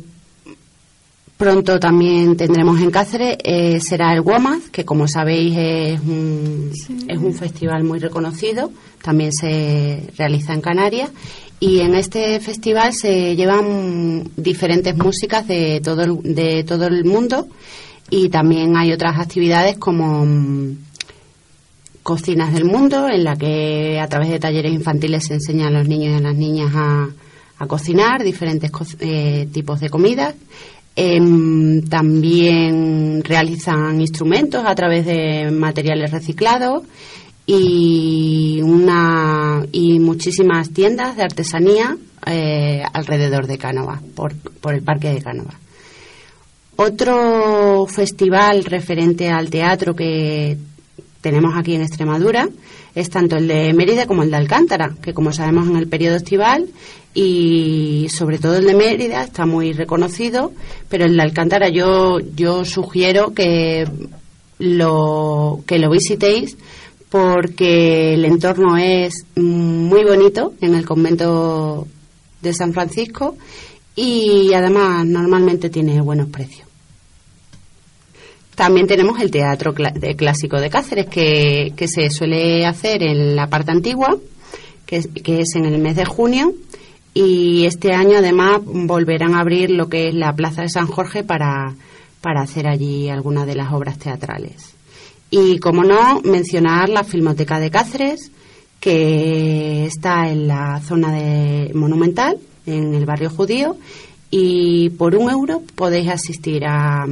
[1.37, 6.71] pronto también tendremos en Cáceres eh, será el WOMAD, que como sabéis es un,
[7.07, 8.71] es un festival muy reconocido,
[9.03, 11.11] también se realiza en Canarias
[11.59, 17.47] y en este festival se llevan diferentes músicas de todo el, de todo el mundo
[18.09, 20.77] y también hay otras actividades como mm,
[22.03, 25.87] Cocinas del Mundo, en la que a través de talleres infantiles se enseña a los
[25.87, 27.09] niños y a las niñas a,
[27.59, 30.35] a cocinar diferentes eh, tipos de comidas.
[30.95, 36.83] Em, también realizan instrumentos a través de materiales reciclados
[37.45, 41.95] y una y muchísimas tiendas de artesanía
[42.25, 45.53] eh, alrededor de Cánova, por, por el parque de Cánova.
[46.81, 50.55] Otro festival referente al teatro que
[51.19, 52.47] tenemos aquí en Extremadura
[52.95, 56.15] es tanto el de Mérida como el de Alcántara, que como sabemos en el periodo
[56.15, 56.69] estival
[57.13, 60.53] y sobre todo el de Mérida está muy reconocido,
[60.87, 63.85] pero el de Alcántara yo yo sugiero que
[64.59, 66.55] lo que lo visitéis
[67.09, 71.89] porque el entorno es muy bonito en el convento
[72.41, 73.35] de San Francisco
[73.97, 76.68] y además normalmente tiene buenos precios.
[78.59, 83.47] También tenemos el teatro de clásico de Cáceres que, que se suele hacer en la
[83.47, 84.17] parte antigua,
[84.85, 86.53] que que es en el mes de junio
[87.13, 91.23] y este año además volverán a abrir lo que es la Plaza de San Jorge
[91.23, 91.73] para,
[92.19, 94.73] para hacer allí algunas de las obras teatrales.
[95.31, 98.29] Y como no, mencionar la Filmoteca de Cáceres,
[98.81, 103.77] que está en la zona de Monumental, en el barrio judío,
[104.29, 107.05] y por un euro podéis asistir a,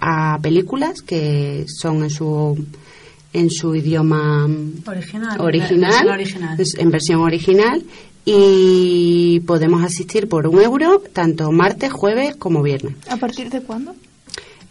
[0.00, 2.66] a películas que son en su
[3.32, 4.48] en su idioma
[4.86, 5.40] Original.
[5.40, 6.58] original, original.
[6.78, 7.82] en versión original
[8.24, 12.94] y podemos asistir por un euro tanto martes, jueves como viernes.
[13.08, 13.94] ¿A partir de cuándo?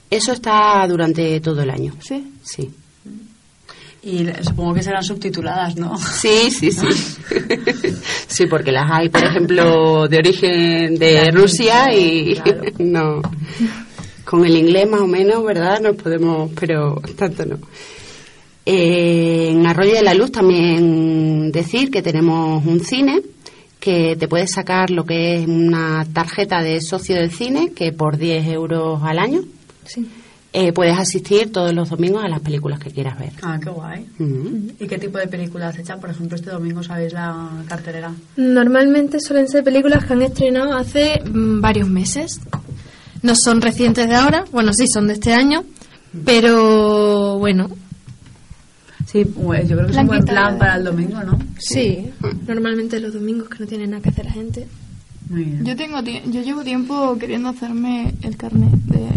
[0.09, 1.93] Eso está durante todo el año.
[1.99, 2.31] Sí.
[2.43, 2.69] Sí.
[4.03, 5.97] Y supongo que serán subtituladas, ¿no?
[5.97, 6.87] Sí, sí, sí.
[8.27, 12.39] sí, porque las hay, por ejemplo, de origen de Rusia y
[12.79, 13.21] no.
[14.29, 15.79] Con el inglés más o menos, ¿verdad?
[15.79, 17.57] Nos podemos, pero tanto no.
[18.65, 23.21] Eh, en Arroyo de la Luz también decir que tenemos un cine
[23.79, 28.17] que te puedes sacar lo que es una tarjeta de socio del cine que por
[28.17, 29.41] 10 euros al año
[29.85, 30.05] Sí.
[30.51, 33.31] eh, puedes asistir todos los domingos a las películas que quieras ver.
[33.43, 34.05] Ah, qué guay.
[34.79, 36.01] ¿Y qué tipo de películas echan?
[36.01, 38.11] Por ejemplo, este domingo sabéis la cartelera.
[38.35, 42.41] Normalmente suelen ser películas que han estrenado hace mm, varios meses.
[43.23, 45.63] No son recientes de ahora, bueno, sí, son de este año,
[46.25, 47.69] pero bueno,
[49.05, 51.39] Sí, pues, yo creo que es un buen plan para el domingo, ¿no?
[51.57, 52.09] sí,
[52.45, 54.67] normalmente los domingos que no tienen nada que hacer la gente.
[55.29, 55.65] Muy bien.
[55.65, 59.07] Yo tengo yo llevo tiempo queriendo hacerme el carnet de,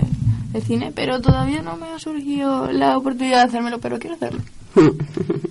[0.53, 4.40] de cine, pero todavía no me ha surgido la oportunidad de hacérmelo, pero quiero hacerlo.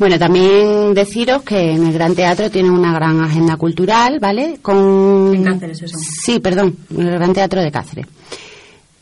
[0.00, 4.58] Bueno, también deciros que en el Gran Teatro tiene una gran agenda cultural, ¿vale?
[4.62, 5.32] Con...
[5.34, 5.96] En Cáceres, eso.
[5.98, 8.06] Sí, perdón, en el Gran Teatro de Cáceres.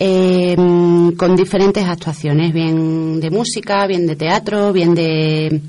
[0.01, 0.57] Eh,
[1.17, 5.61] con diferentes actuaciones, bien de música, bien de teatro, bien de...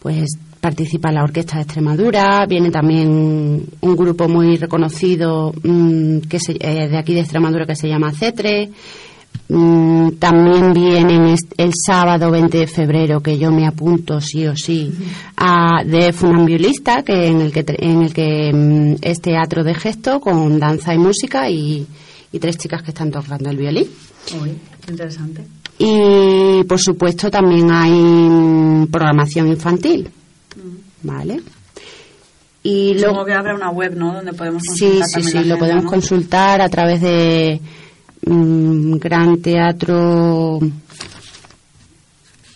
[0.00, 0.28] Pues
[0.60, 6.88] participa la Orquesta de Extremadura, viene también un grupo muy reconocido mm, que se- eh,
[6.88, 8.70] de aquí de Extremadura que se llama Cetre.
[9.48, 14.92] Mm, también vienen el sábado 20 de febrero, que yo me apunto sí o sí,
[15.36, 20.20] a, de Funambulista, que en el que, en el que mm, es teatro de gesto
[20.20, 21.86] con danza y música y,
[22.32, 23.86] y tres chicas que están tocando el violín.
[24.42, 24.52] Uy,
[24.88, 25.44] interesante.
[25.78, 30.10] Y por supuesto también hay mm, programación infantil.
[31.02, 31.40] ¿Vale?
[32.62, 34.12] Y Luego que habrá una web, ¿no?
[34.12, 35.90] Donde podemos sí, consultar sí, sí, la lo podemos ¿no?
[35.90, 37.60] consultar a través de
[38.26, 40.58] mm, Gran Teatro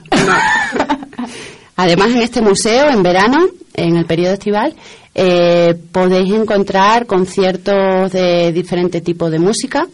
[1.77, 3.37] Además, en este museo, en verano,
[3.73, 4.73] en el periodo estival,
[5.13, 9.85] eh, podéis encontrar conciertos de diferentes tipos de música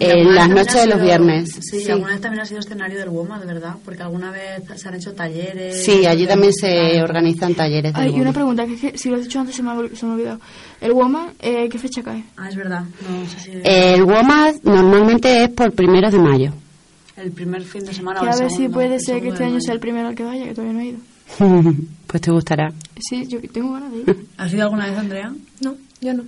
[0.00, 1.56] en las noches de los sido- viernes.
[1.60, 4.62] Sí, y alguna vez también ha sido escenario del WOMA, de verdad, porque alguna vez
[4.74, 5.84] se han hecho talleres.
[5.84, 9.22] Sí, allí también se organizan talleres de Ay, y una pregunta, que, si lo has
[9.22, 10.40] dicho antes se me ha, se me ha olvidado.
[10.80, 12.24] ¿El WOMA, eh, qué fecha cae?
[12.36, 12.82] Ah, es verdad.
[13.08, 13.52] No sé si.
[13.62, 16.52] El WOMA normalmente es por primeros de mayo.
[17.16, 19.60] El primer fin de semana Que o a ver si puede ser que este año
[19.60, 20.98] sea el primero al que vaya, que todavía no he ido.
[22.06, 22.72] pues te gustará.
[22.98, 24.26] Sí, yo tengo ganas de ir.
[24.36, 25.32] ¿Has ido alguna vez, Andrea?
[25.60, 26.24] No, yo no.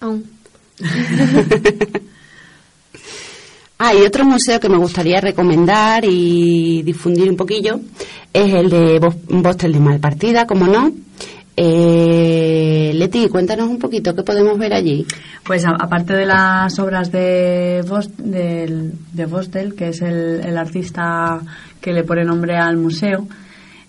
[0.00, 0.24] Aún.
[3.82, 7.80] Ah, y otro museo que me gustaría recomendar y difundir un poquillo
[8.30, 10.92] es el de Bos- Bostel de Malpartida, como no.
[11.56, 15.06] Eh, Leti, cuéntanos un poquito qué podemos ver allí.
[15.44, 20.56] Pues a- aparte de las obras de, Bos- del- de Bostel, que es el, el
[20.56, 21.40] artista
[21.80, 23.26] que le pone nombre al museo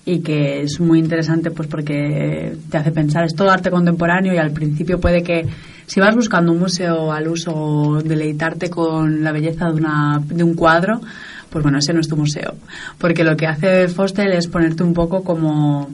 [0.06, 4.38] y que es muy interesante pues porque te hace pensar, es todo arte contemporáneo y
[4.38, 5.46] al principio puede que
[5.86, 10.44] si vas buscando un museo al uso o deleitarte con la belleza de, una, de
[10.44, 11.02] un cuadro,
[11.50, 12.56] pues bueno, ese no es tu museo.
[12.98, 15.90] Porque lo que hace Fostel es ponerte un poco como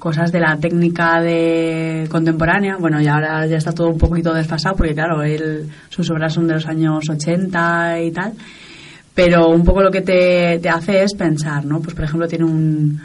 [0.00, 2.76] cosas de la técnica de contemporánea.
[2.80, 6.48] Bueno, y ahora ya está todo un poquito desfasado porque, claro, él, sus obras son
[6.48, 8.32] de los años 80 y tal.
[9.14, 11.80] Pero un poco lo que te, te hace es pensar, ¿no?
[11.80, 13.00] Pues, por ejemplo, tiene un,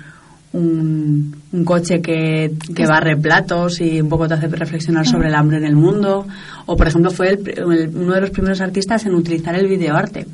[0.53, 5.35] un, un coche que, que barre platos y un poco te hace reflexionar sobre el
[5.35, 6.25] hambre en el mundo.
[6.67, 10.25] O, por ejemplo, fue el el- uno de los primeros artistas en utilizar el videoarte.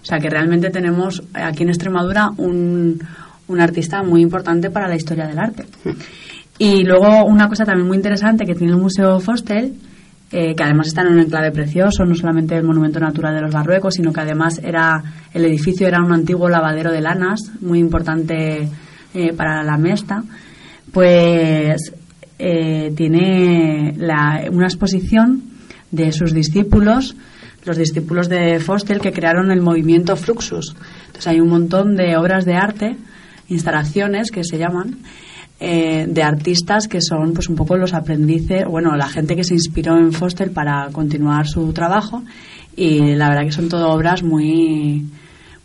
[0.00, 2.98] O sea, que realmente tenemos aquí en Extremadura un,
[3.48, 5.64] un artista muy importante para la historia del arte.
[6.58, 9.74] Y luego una cosa también muy interesante que tiene el Museo Fostel,
[10.30, 13.52] eh, que además está en un enclave precioso, no solamente el monumento natural de los
[13.54, 15.02] Barruecos, sino que además era
[15.32, 18.68] el edificio era un antiguo lavadero de lanas, muy importante
[19.14, 20.22] eh, para la Mesta,
[20.92, 21.92] pues
[22.38, 25.42] eh, tiene la- una exposición
[25.90, 27.16] de sus discípulos,
[27.64, 30.74] los discípulos de Fostel, que crearon el movimiento Fluxus.
[31.06, 32.96] Entonces hay un montón de obras de arte,
[33.48, 34.98] instalaciones que se llaman,
[35.60, 39.54] eh, de artistas que son pues un poco los aprendices, bueno, la gente que se
[39.54, 42.22] inspiró en Foster para continuar su trabajo
[42.76, 45.04] y la verdad que son todo obras muy,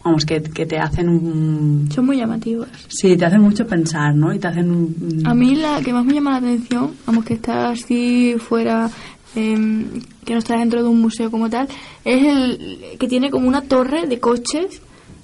[0.03, 1.89] vamos, que, que te hacen un...
[1.93, 2.69] Son muy llamativas.
[2.88, 4.34] Sí, te hacen mucho pensar, ¿no?
[4.34, 5.22] Y te hacen un...
[5.26, 8.89] A mí la que más me llama la atención, vamos que está así fuera,
[9.35, 11.68] em, que no está dentro de un museo como tal,
[12.03, 14.81] es el que tiene como una torre de coches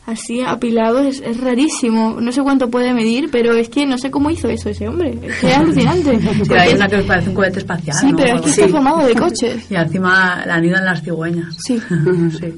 [0.10, 2.20] así apilados, es, es rarísimo.
[2.22, 5.18] No sé cuánto puede medir, pero es que no sé cómo hizo eso ese hombre.
[5.24, 6.20] Es que es alucinante.
[6.38, 8.18] Porque hay es- una que parece un cohete espacial, Sí, ¿no?
[8.18, 9.66] pero es que está formado de coches.
[9.72, 11.56] Y encima la anidan las cigüeñas.
[11.66, 11.80] Sí.
[12.40, 12.54] sí.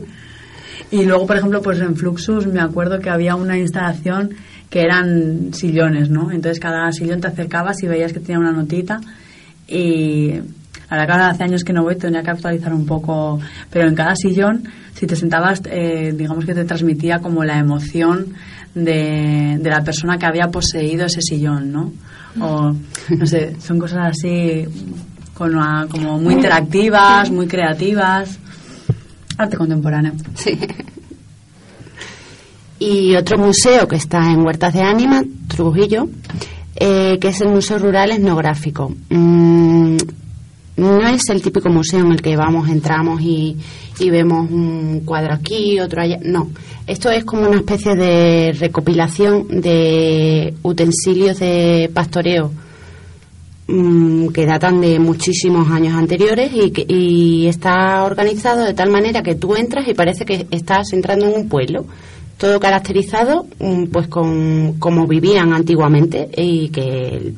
[0.91, 4.31] Y luego, por ejemplo, pues en Fluxus me acuerdo que había una instalación
[4.69, 6.31] que eran sillones, ¿no?
[6.31, 8.99] Entonces cada sillón te acercabas y veías que tenía una notita
[9.67, 10.33] y
[10.97, 13.39] verdad que ahora hace años que no voy, tendría que actualizar un poco,
[13.69, 14.63] pero en cada sillón,
[14.93, 18.33] si te sentabas, eh, digamos que te transmitía como la emoción
[18.75, 21.91] de, de la persona que había poseído ese sillón, ¿no?
[22.39, 22.73] O,
[23.09, 24.65] no sé, son cosas así
[25.33, 25.53] con
[25.89, 28.37] como muy interactivas, muy creativas.
[29.37, 30.13] Arte contemporáneo.
[30.35, 30.59] Sí.
[32.77, 36.09] Y otro museo que está en Huertas de Ánima, Trujillo,
[36.75, 38.91] eh, que es el Museo Rural Etnográfico.
[39.09, 39.97] Mm,
[40.77, 43.55] no es el típico museo en el que vamos, entramos y,
[43.99, 46.17] y vemos un cuadro aquí, otro allá.
[46.23, 46.49] No,
[46.87, 52.51] esto es como una especie de recopilación de utensilios de pastoreo
[53.67, 59.21] mm, que datan de muchísimos años anteriores y, que- y está organizado de tal manera
[59.23, 61.85] que tú entras y parece que estás entrando en un pueblo.
[62.37, 67.33] Todo caracterizado mm, pues con como vivían antiguamente y que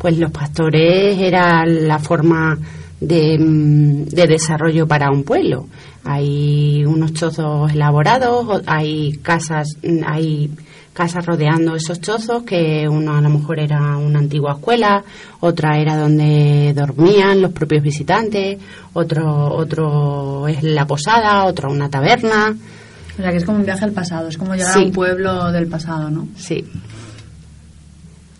[0.00, 2.56] pues los pastores era la forma
[3.00, 5.66] de, mm, de desarrollo para un pueblo.
[6.04, 10.50] Hay unos chozos elaborados, hay casas, mm, hay
[10.94, 15.04] casas rodeando esos chozos que uno a lo mejor era una antigua escuela,
[15.40, 18.58] otra era donde dormían los propios visitantes,
[18.94, 22.56] otro otro es la posada, otro una taberna.
[23.18, 24.80] O sea, que es como un viaje al pasado, es como llegar Sí.
[24.80, 26.26] a un pueblo del pasado, ¿no?
[26.36, 26.64] Sí.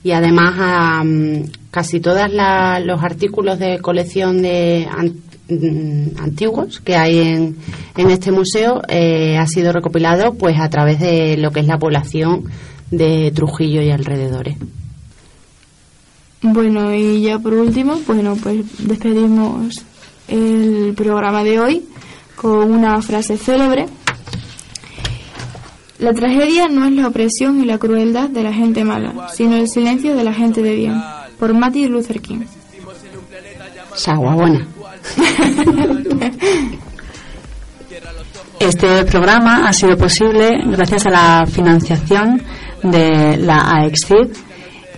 [0.03, 4.89] Y además am, casi todos los artículos de colección de
[5.49, 7.57] mm, antiguos que hay en,
[7.97, 11.79] en este museo eh, ha sido recopilado pues a través de lo que es la
[11.79, 12.45] población
[12.91, 14.57] de Trujillo y alrededores.
[16.43, 19.85] Bueno, y ya por último, bueno, pues despedimos
[20.29, 21.85] el programa de hoy
[22.35, 23.87] con una frase célebre.
[26.01, 29.69] La tragedia no es la opresión y la crueldad de la gente mala, sino el
[29.69, 30.95] silencio de la gente de bien.
[31.39, 32.41] Por Martin Luther King.
[33.95, 34.67] Saguabona.
[38.59, 42.43] Este programa ha sido posible gracias a la financiación
[42.83, 44.29] de la AEXCID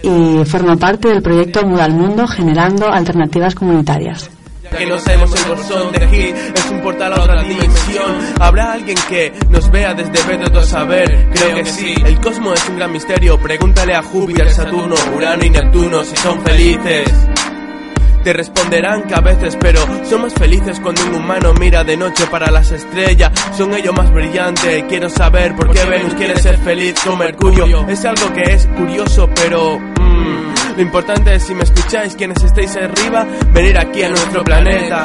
[0.03, 4.31] y forma parte del proyecto Muda al Mundo generando alternativas comunitarias.
[4.73, 8.35] Que no sabemos el bolsón de Hit es un portal a otra dimensión.
[8.41, 11.29] Habrá alguien que nos vea desde de otro saber.
[11.35, 11.95] Creo que sí.
[12.05, 13.39] El cosmos es un gran misterio.
[13.39, 17.09] Pregúntale a Júpiter, Saturno, Urano y Neptuno si son felices.
[18.25, 22.25] Te responderán que a veces, pero son más felices cuando un humano mira de noche
[22.31, 23.33] para las estrellas.
[23.57, 24.85] Son ellos más brillantes.
[24.89, 27.89] Quiero saber por qué Venus quiere ser feliz con Mercurio.
[27.89, 32.77] Es algo que es curioso, pero mm, lo importante es si me escucháis, quienes estéis
[32.77, 35.05] arriba, venir aquí a nuestro planeta.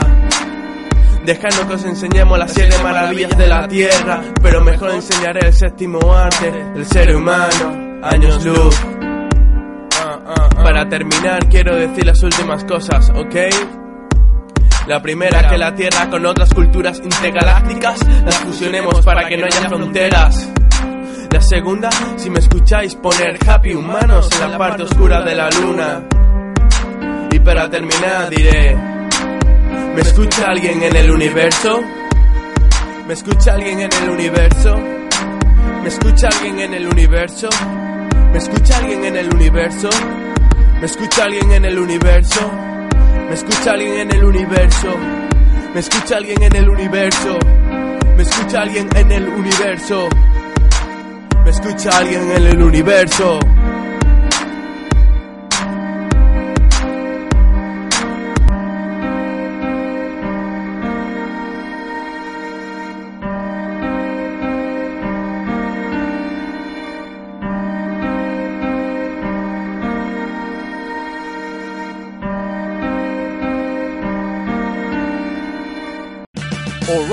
[1.25, 5.99] Dejadnos que os enseñemos las siete maravillas de la tierra, pero mejor enseñaré el séptimo
[6.13, 8.75] arte, el ser humano, años luz.
[10.55, 13.35] Para terminar quiero decir las últimas cosas, ¿ok?
[14.87, 19.67] La primera, que la Tierra con otras culturas intergalácticas las fusionemos para que no haya
[19.67, 20.49] fronteras.
[21.31, 26.03] La segunda, si me escucháis, poner happy humanos en la parte oscura de la luna.
[27.31, 28.75] Y para terminar diré,
[29.95, 31.81] ¿me escucha alguien en el universo?
[33.07, 34.75] ¿Me escucha alguien en el universo?
[35.81, 37.49] ¿Me escucha alguien en el universo?
[38.31, 39.89] ¿Me escucha alguien en el universo?
[40.79, 42.51] ¿Me escucha alguien en el universo?
[43.27, 44.97] ¿Me escucha alguien en el universo?
[45.73, 47.39] ¿Me escucha alguien en el universo?
[48.15, 50.09] ¿Me escucha alguien en el universo?
[51.43, 53.39] ¿Me escucha alguien en el universo?